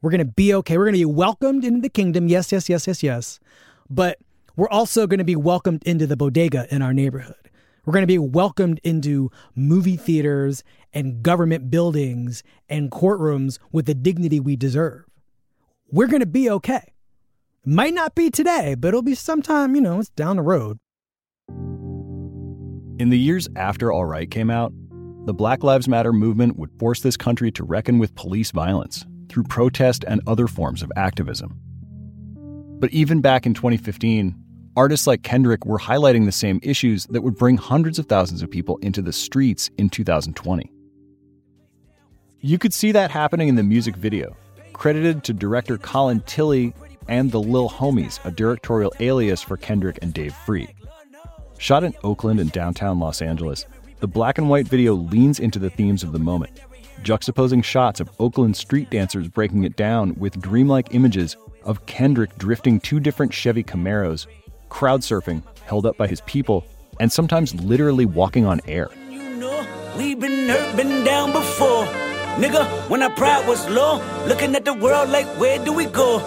[0.00, 0.76] We're going to be okay.
[0.76, 2.28] We're going to be welcomed into the kingdom.
[2.28, 3.40] Yes, yes, yes, yes, yes.
[3.88, 4.18] But
[4.56, 7.50] we're also going to be welcomed into the bodega in our neighborhood.
[7.84, 13.94] We're going to be welcomed into movie theaters and government buildings and courtrooms with the
[13.94, 15.04] dignity we deserve.
[15.90, 16.92] We're going to be okay.
[17.66, 20.78] Might not be today, but it'll be sometime, you know, it's down the road.
[22.98, 24.72] In the years after All Right came out,
[25.26, 29.44] the Black Lives Matter movement would force this country to reckon with police violence through
[29.44, 31.58] protest and other forms of activism.
[32.78, 34.34] But even back in 2015,
[34.76, 38.50] artists like Kendrick were highlighting the same issues that would bring hundreds of thousands of
[38.50, 40.70] people into the streets in 2020.
[42.40, 44.36] You could see that happening in the music video,
[44.72, 46.74] credited to director Colin Tilley
[47.08, 50.68] and the Lil Homies, a directorial alias for Kendrick and Dave Free.
[51.58, 53.66] Shot in Oakland and downtown Los Angeles,
[54.00, 56.60] the black and white video leans into the themes of the moment,
[57.02, 62.80] juxtaposing shots of Oakland street dancers breaking it down with dreamlike images of Kendrick drifting
[62.80, 64.26] two different Chevy Camaros,
[64.74, 66.66] crowd surfing held up by his people,
[66.98, 68.90] and sometimes literally walking on air.
[69.96, 71.86] We been hurt, been down before.
[72.42, 76.18] Nigga, when our pride was low, looking at the world like, where do we go?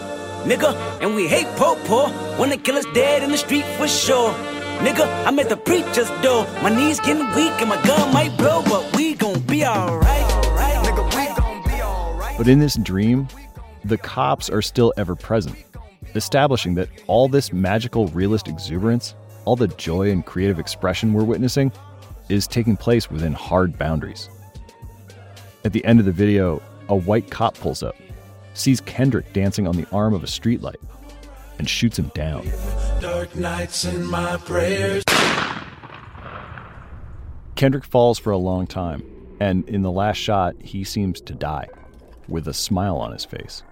[0.45, 0.71] Nigga,
[1.01, 2.07] and we hate po po,
[2.39, 4.31] wanna kill us dead in the street for sure.
[4.79, 6.47] Nigga, I'm at the preacher's door.
[6.63, 10.27] My knees getting weak and my gun might blow, but we gon' be alright.
[10.55, 10.77] Right.
[10.85, 13.27] Nigga, we gon' But in this dream,
[13.83, 15.57] the cops are still ever present,
[16.17, 19.15] establishing that all this magical realist exuberance,
[19.45, 21.71] all the joy and creative expression we're witnessing,
[22.29, 24.29] is taking place within hard boundaries.
[25.63, 27.95] At the end of the video, a white cop pulls up,
[28.53, 30.75] sees Kendrick dancing on the arm of a streetlight,
[31.59, 32.47] and shoots him down.
[32.99, 35.03] Dark nights in my prayers.
[37.55, 39.03] Kendrick falls for a long time,
[39.39, 41.67] and in the last shot, he seems to die,
[42.27, 43.63] with a smile on his face.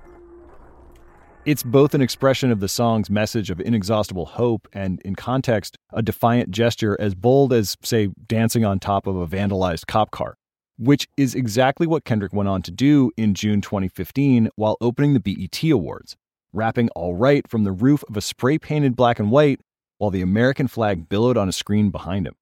[1.46, 6.02] It's both an expression of the song's message of inexhaustible hope and, in context, a
[6.02, 10.38] defiant gesture as bold as, say, dancing on top of a vandalized cop car,
[10.80, 15.20] which is exactly what Kendrick went on to do in June 2015 while opening the
[15.20, 16.18] BET Awards,
[16.52, 19.60] rapping All Right from the roof of a spray painted black and white
[20.00, 22.34] while the American flag billowed on a screen behind him.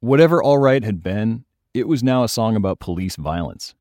[0.00, 1.44] Whatever All Right had been,
[1.74, 3.74] it was now a song about police violence,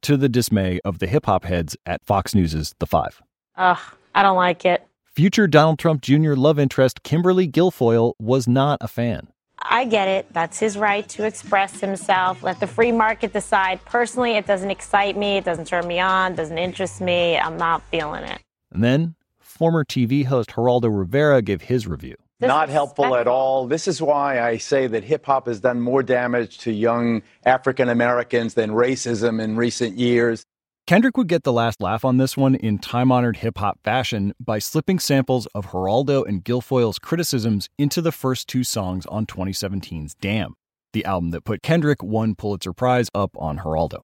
[0.00, 3.20] to the dismay of the hip hop heads at Fox News' The Five.
[3.58, 3.78] Ugh,
[4.14, 4.86] I don't like it.
[5.04, 6.34] Future Donald Trump Jr.
[6.34, 9.28] love interest Kimberly Guilfoyle was not a fan.
[9.60, 10.32] I get it.
[10.32, 12.44] That's his right to express himself.
[12.44, 13.84] Let the free market decide.
[13.84, 15.36] Personally, it doesn't excite me.
[15.36, 16.36] It doesn't turn me on.
[16.36, 17.36] Doesn't interest me.
[17.36, 18.40] I'm not feeling it.
[18.70, 22.14] And then, former TV host Geraldo Rivera gave his review.
[22.40, 23.66] Not helpful at all.
[23.66, 27.88] This is why I say that hip hop has done more damage to young African
[27.88, 30.44] Americans than racism in recent years.
[30.88, 34.32] Kendrick would get the last laugh on this one in time honored hip hop fashion
[34.40, 40.14] by slipping samples of Geraldo and Guilfoyle's criticisms into the first two songs on 2017's
[40.14, 40.54] Damn,
[40.94, 43.98] the album that put Kendrick one Pulitzer Prize up on Geraldo.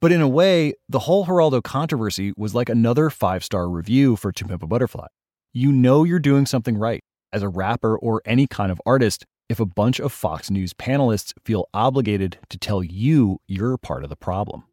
[0.00, 4.32] But in a way, the whole Geraldo controversy was like another five star review for
[4.32, 5.06] To Pimp a Butterfly.
[5.52, 9.60] You know you're doing something right as a rapper or any kind of artist if
[9.60, 14.16] a bunch of Fox News panelists feel obligated to tell you you're part of the
[14.16, 14.64] problem.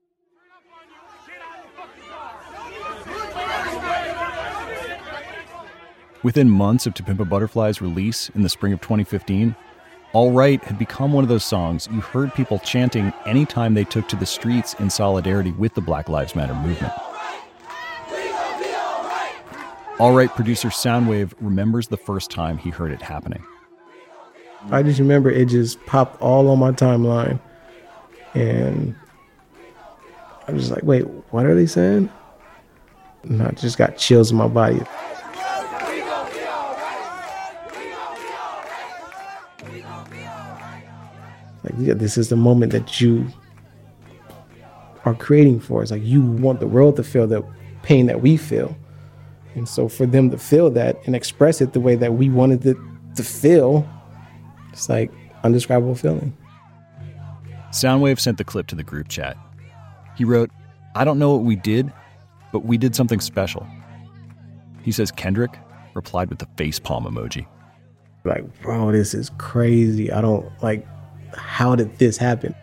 [6.22, 9.55] Within months of To Pimp a Butterfly's release in the spring of 2015,
[10.11, 14.09] All Right had become one of those songs you heard people chanting anytime they took
[14.09, 16.91] to the streets in solidarity with the Black Lives Matter movement.
[19.97, 23.43] All Right producer Soundwave remembers the first time he heard it happening.
[24.72, 27.39] I just remember it just popped all on my timeline.
[28.34, 28.93] And
[30.49, 32.09] I was like, wait, what are they saying?
[33.24, 34.82] And I just got chills in my body.
[41.64, 43.28] Like, yeah, this is the moment that you
[45.05, 45.91] are creating for us.
[45.91, 47.43] Like, you want the world to feel the
[47.84, 48.78] pain that we feel.
[49.55, 52.66] And so, for them to feel that and express it the way that we wanted
[52.66, 52.78] it
[53.16, 53.88] to feel,
[54.72, 55.12] it's like
[55.43, 56.36] undescribable feeling.
[57.72, 59.38] Soundwave sent the clip to the group chat.
[60.16, 60.49] He wrote,
[60.95, 61.91] I don't know what we did,
[62.51, 63.68] but we did something special.
[64.82, 65.57] He says Kendrick
[65.93, 67.45] replied with the facepalm emoji.
[68.26, 70.12] Like, bro, this is crazy.
[70.12, 70.86] I don't like
[71.36, 72.56] how did this happen?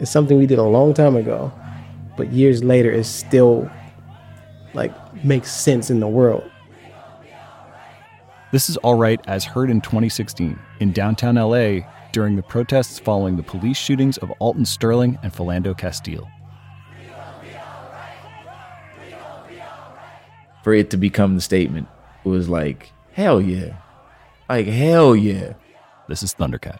[0.00, 1.52] It's something we did a long time ago,
[2.16, 3.70] but years later it still
[4.74, 4.92] like
[5.24, 6.42] makes sense in the world.
[8.50, 13.36] This is all right as heard in 2016 in downtown LA during the protests following
[13.36, 16.28] the police shootings of Alton Sterling and Philando Castile.
[20.64, 21.88] For it to become the statement
[22.24, 23.76] was like, hell yeah.
[24.48, 25.54] Like, hell yeah.
[26.08, 26.78] This is Thundercat.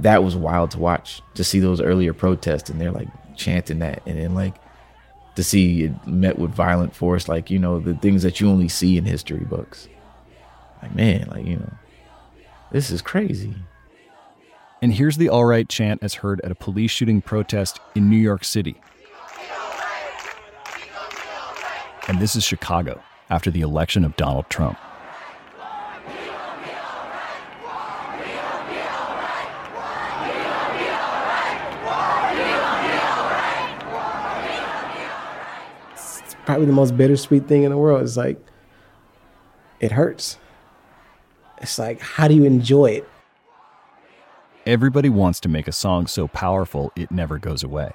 [0.00, 4.02] That was wild to watch, to see those earlier protests and they're like chanting that.
[4.06, 4.54] And then, like,
[5.34, 8.68] to see it met with violent force, like, you know, the things that you only
[8.68, 9.88] see in history books.
[10.82, 11.72] Like, man, like, you know,
[12.70, 13.54] this is crazy.
[14.80, 18.16] And here's the all right chant as heard at a police shooting protest in New
[18.16, 18.80] York City.
[22.06, 24.78] And this is Chicago after the election of Donald Trump.
[35.92, 38.02] It's probably the most bittersweet thing in the world.
[38.02, 38.38] It's like,
[39.80, 40.38] it hurts.
[41.58, 43.08] It's like, how do you enjoy it?
[44.64, 47.92] Everybody wants to make a song so powerful it never goes away.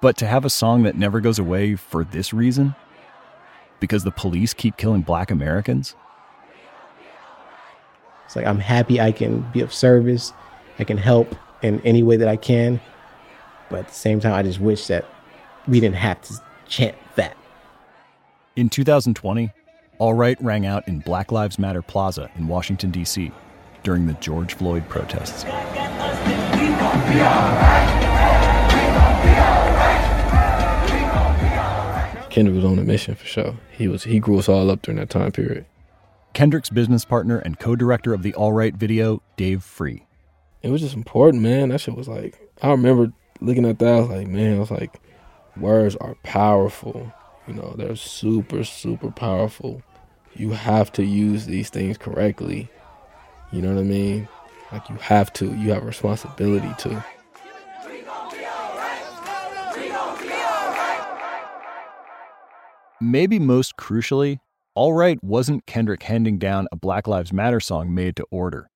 [0.00, 2.76] But to have a song that never goes away for this reason,
[3.80, 5.94] because the police keep killing black Americans,
[8.28, 10.34] It's like, I'm happy I can be of service,
[10.78, 12.78] I can help in any way that I can.
[13.70, 15.06] But at the same time, I just wish that
[15.66, 16.34] we didn't have to
[16.66, 17.36] chant that.
[18.54, 19.50] In 2020,
[19.98, 23.32] All Right rang out in Black Lives Matter Plaza in Washington, D.C.
[23.82, 25.44] during the George Floyd protests.
[32.38, 33.56] Kendrick was on a mission for sure.
[33.72, 35.66] He was he grew us all up during that time period.
[36.34, 40.06] Kendrick's business partner and co-director of the All Right video, Dave Free.
[40.62, 41.70] It was just important, man.
[41.70, 43.92] That shit was like I remember looking at that.
[43.92, 45.00] I was like, man, I was like,
[45.56, 47.12] words are powerful.
[47.48, 49.82] You know, they're super, super powerful.
[50.36, 52.70] You have to use these things correctly.
[53.50, 54.28] You know what I mean?
[54.70, 55.52] Like you have to.
[55.56, 57.04] You have a responsibility to.
[63.00, 64.40] Maybe most crucially,
[64.74, 68.70] All Right wasn't Kendrick handing down a Black Lives Matter song made to order.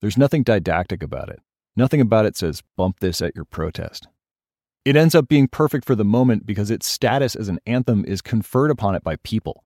[0.00, 1.38] There's nothing didactic about it.
[1.76, 4.08] Nothing about it says, bump this at your protest.
[4.84, 8.20] It ends up being perfect for the moment because its status as an anthem is
[8.20, 9.62] conferred upon it by people.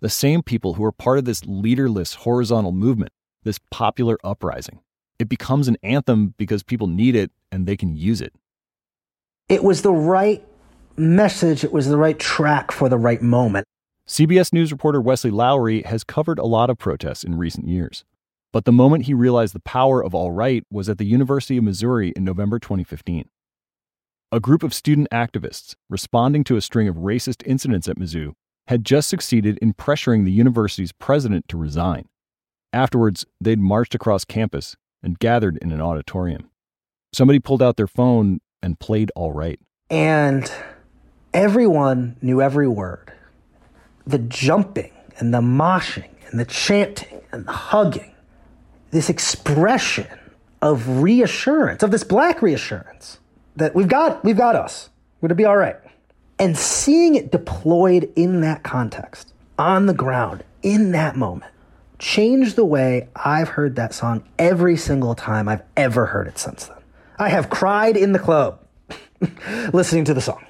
[0.00, 3.12] The same people who are part of this leaderless horizontal movement,
[3.44, 4.80] this popular uprising.
[5.20, 8.32] It becomes an anthem because people need it and they can use it.
[9.48, 10.44] It was the right
[10.98, 13.66] message, it was the right track for the right moment.
[14.06, 18.04] CBS News reporter Wesley Lowery has covered a lot of protests in recent years.
[18.52, 21.64] But the moment he realized the power of All Right was at the University of
[21.64, 23.28] Missouri in November 2015.
[24.32, 28.32] A group of student activists, responding to a string of racist incidents at Mizzou,
[28.68, 32.08] had just succeeded in pressuring the university's president to resign.
[32.72, 36.50] Afterwards, they'd marched across campus and gathered in an auditorium.
[37.12, 39.60] Somebody pulled out their phone and played All Right.
[39.90, 40.50] And
[41.36, 43.12] everyone knew every word.
[44.06, 48.14] The jumping and the moshing and the chanting and the hugging.
[48.90, 50.08] This expression
[50.62, 53.18] of reassurance, of this black reassurance
[53.54, 54.88] that we've got, we've got us.
[55.20, 55.76] We're to be all right.
[56.38, 61.52] And seeing it deployed in that context, on the ground, in that moment,
[61.98, 66.66] changed the way I've heard that song every single time I've ever heard it since
[66.66, 66.78] then.
[67.18, 68.60] I have cried in the club
[69.72, 70.46] listening to the song.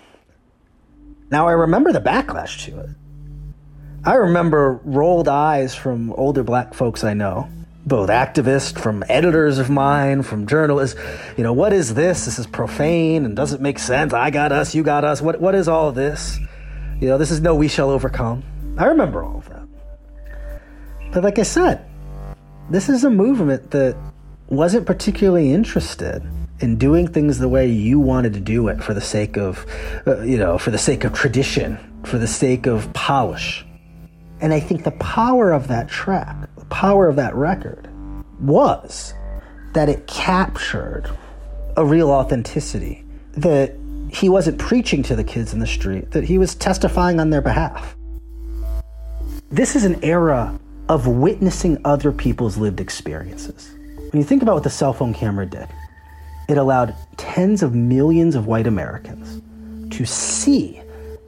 [1.31, 2.91] Now I remember the backlash to it.
[4.05, 7.49] I remember rolled eyes from older black folks I know,
[7.85, 11.01] both activists, from editors of mine, from journalists.
[11.37, 12.25] You know, what is this?
[12.25, 14.13] This is profane and doesn't make sense.
[14.15, 15.21] I got us, you got us.
[15.21, 16.39] What, what is all this?
[17.01, 18.45] You know, this is no we shall overcome.
[18.79, 19.67] I remember all of that.
[21.13, 21.85] But like I said,
[22.71, 23.97] this is a movement that
[24.49, 26.23] wasn't particularly interested
[26.61, 29.67] in doing things the way you wanted to do it for the sake of,
[30.07, 33.65] uh, you know, for the sake of tradition, for the sake of polish.
[34.41, 37.89] And I think the power of that track, the power of that record,
[38.41, 39.15] was
[39.73, 41.11] that it captured
[41.77, 43.75] a real authenticity that
[44.11, 47.43] he wasn't preaching to the kids in the street, that he was testifying on their
[47.43, 47.97] behalf.
[49.51, 53.71] This is an era of witnessing other people's lived experiences.
[54.13, 55.69] When you think about what the cell phone camera did,
[56.49, 59.43] it allowed tens of millions of white Americans
[59.97, 60.81] to see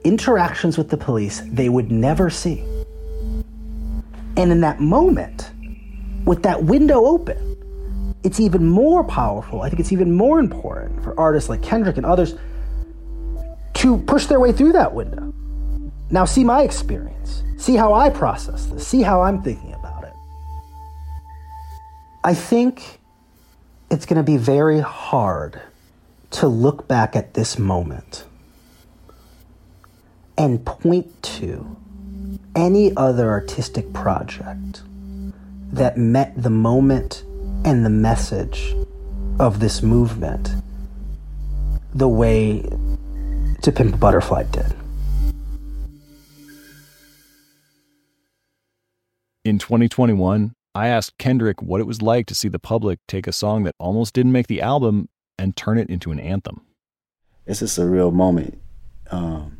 [0.03, 2.63] interactions with the police they would never see.
[4.37, 5.51] And in that moment,
[6.25, 7.49] with that window open,
[8.23, 9.61] it's even more powerful.
[9.61, 12.35] I think it's even more important for artists like Kendrick and others
[13.75, 15.33] to push their way through that window.
[16.11, 17.43] Now, see my experience.
[17.57, 18.87] See how I process this.
[18.87, 20.13] See how I'm thinking about it.
[22.23, 22.98] I think
[23.91, 25.61] it's going to be very hard
[26.31, 28.25] to look back at this moment
[30.37, 31.75] and point to
[32.55, 34.83] any other artistic project
[35.71, 37.23] that met the moment
[37.65, 38.75] and the message
[39.39, 40.49] of this movement
[41.93, 42.61] the way
[43.63, 44.75] To Pimp a Butterfly did.
[49.43, 53.31] In 2021, I asked Kendrick what it was like to see the public take a
[53.31, 56.61] song that almost didn't make the album and turn it into an anthem.
[57.45, 58.61] It's a real moment.
[59.09, 59.57] Um,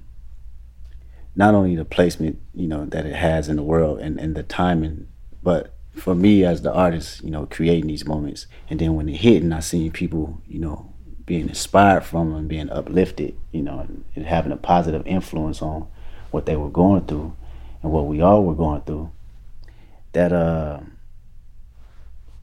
[1.35, 4.43] not only the placement, you know, that it has in the world and, and the
[4.43, 5.07] timing,
[5.41, 8.45] but for me as the artist, you know, creating these moments.
[8.69, 10.93] And then when it hit and I seen people, you know,
[11.25, 15.87] being inspired from them, being uplifted, you know, and, and having a positive influence on
[16.31, 17.35] what they were going through
[17.81, 19.11] and what we all were going through,
[20.13, 20.79] that uh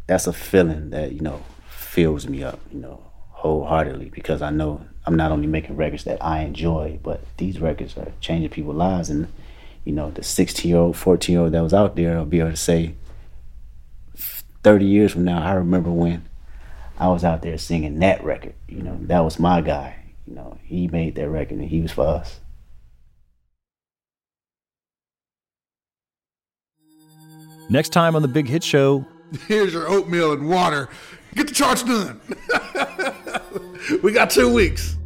[0.06, 4.84] that's a feeling that, you know, fills me up, you know, wholeheartedly because I know
[5.04, 9.10] I'm not only making records that I enjoy, but these records are changing people's lives
[9.10, 9.28] and
[9.86, 12.40] you know, the 16 year old, 14 year old that was out there will be
[12.40, 12.94] able to say
[14.64, 16.28] 30 years from now, I remember when
[16.98, 18.54] I was out there singing that record.
[18.68, 19.94] You know, that was my guy.
[20.26, 22.40] You know, he made that record and he was for us.
[27.70, 29.06] Next time on The Big Hit Show,
[29.46, 30.88] Here's your oatmeal and water.
[31.34, 32.20] Get the charts done.
[34.02, 34.96] we got two weeks.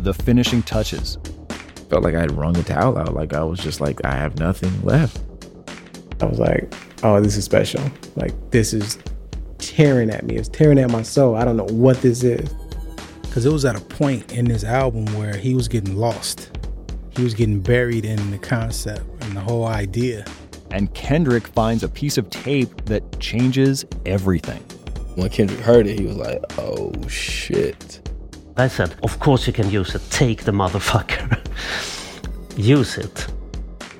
[0.00, 1.18] The finishing touches.
[1.88, 3.14] Felt like I had wrung a towel out.
[3.14, 5.20] Like I was just like, I have nothing left.
[6.20, 6.72] I was like,
[7.02, 7.82] oh, this is special.
[8.16, 8.98] Like this is
[9.58, 10.36] tearing at me.
[10.36, 11.36] It's tearing at my soul.
[11.36, 12.52] I don't know what this is.
[13.22, 16.50] Because it was at a point in this album where he was getting lost.
[17.10, 20.24] He was getting buried in the concept and the whole idea.
[20.72, 24.62] And Kendrick finds a piece of tape that changes everything.
[25.16, 28.08] When Kendrick heard it, he was like, oh shit.
[28.56, 30.02] I said, of course you can use it.
[30.10, 31.38] Take the motherfucker.
[32.56, 33.26] use it.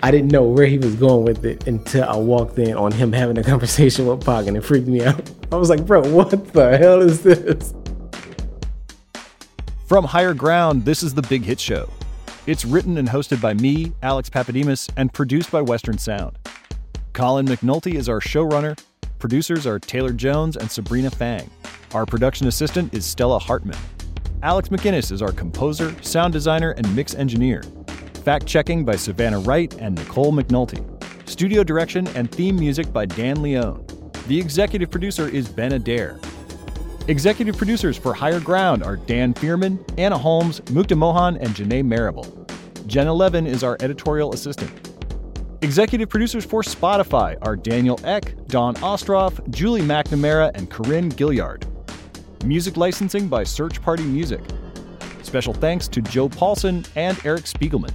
[0.02, 3.12] I didn't know where he was going with it until I walked in on him
[3.12, 5.30] having a conversation with Pac and it freaked me out.
[5.52, 7.74] I was like, bro, what the hell is this?
[9.86, 11.90] From Higher Ground, this is the Big Hit Show.
[12.46, 16.38] It's written and hosted by me, Alex Pappademas, and produced by Western Sound.
[17.12, 18.78] Colin McNulty is our showrunner.
[19.18, 21.50] Producers are Taylor Jones and Sabrina Fang.
[21.92, 23.78] Our production assistant is Stella Hartmann.
[24.42, 27.62] Alex MacInnis is our composer, sound designer, and mix engineer.
[28.24, 30.82] Fact checking by Savannah Wright and Nicole McNulty.
[31.28, 33.84] Studio direction and theme music by Dan Leone.
[34.26, 36.18] The executive producer is Ben Adair.
[37.08, 42.46] Executive producers for Higher Ground are Dan Fierman, Anna Holmes, Mukta Mohan, and Janae Marable.
[42.86, 44.91] Jenna Levin is our editorial assistant.
[45.62, 51.62] Executive producers for Spotify are Daniel Ek, Dawn Ostroff, Julie McNamara, and Corinne Gilliard.
[52.44, 54.40] Music licensing by Search Party Music.
[55.22, 57.94] Special thanks to Joe Paulsen and Eric Spiegelman.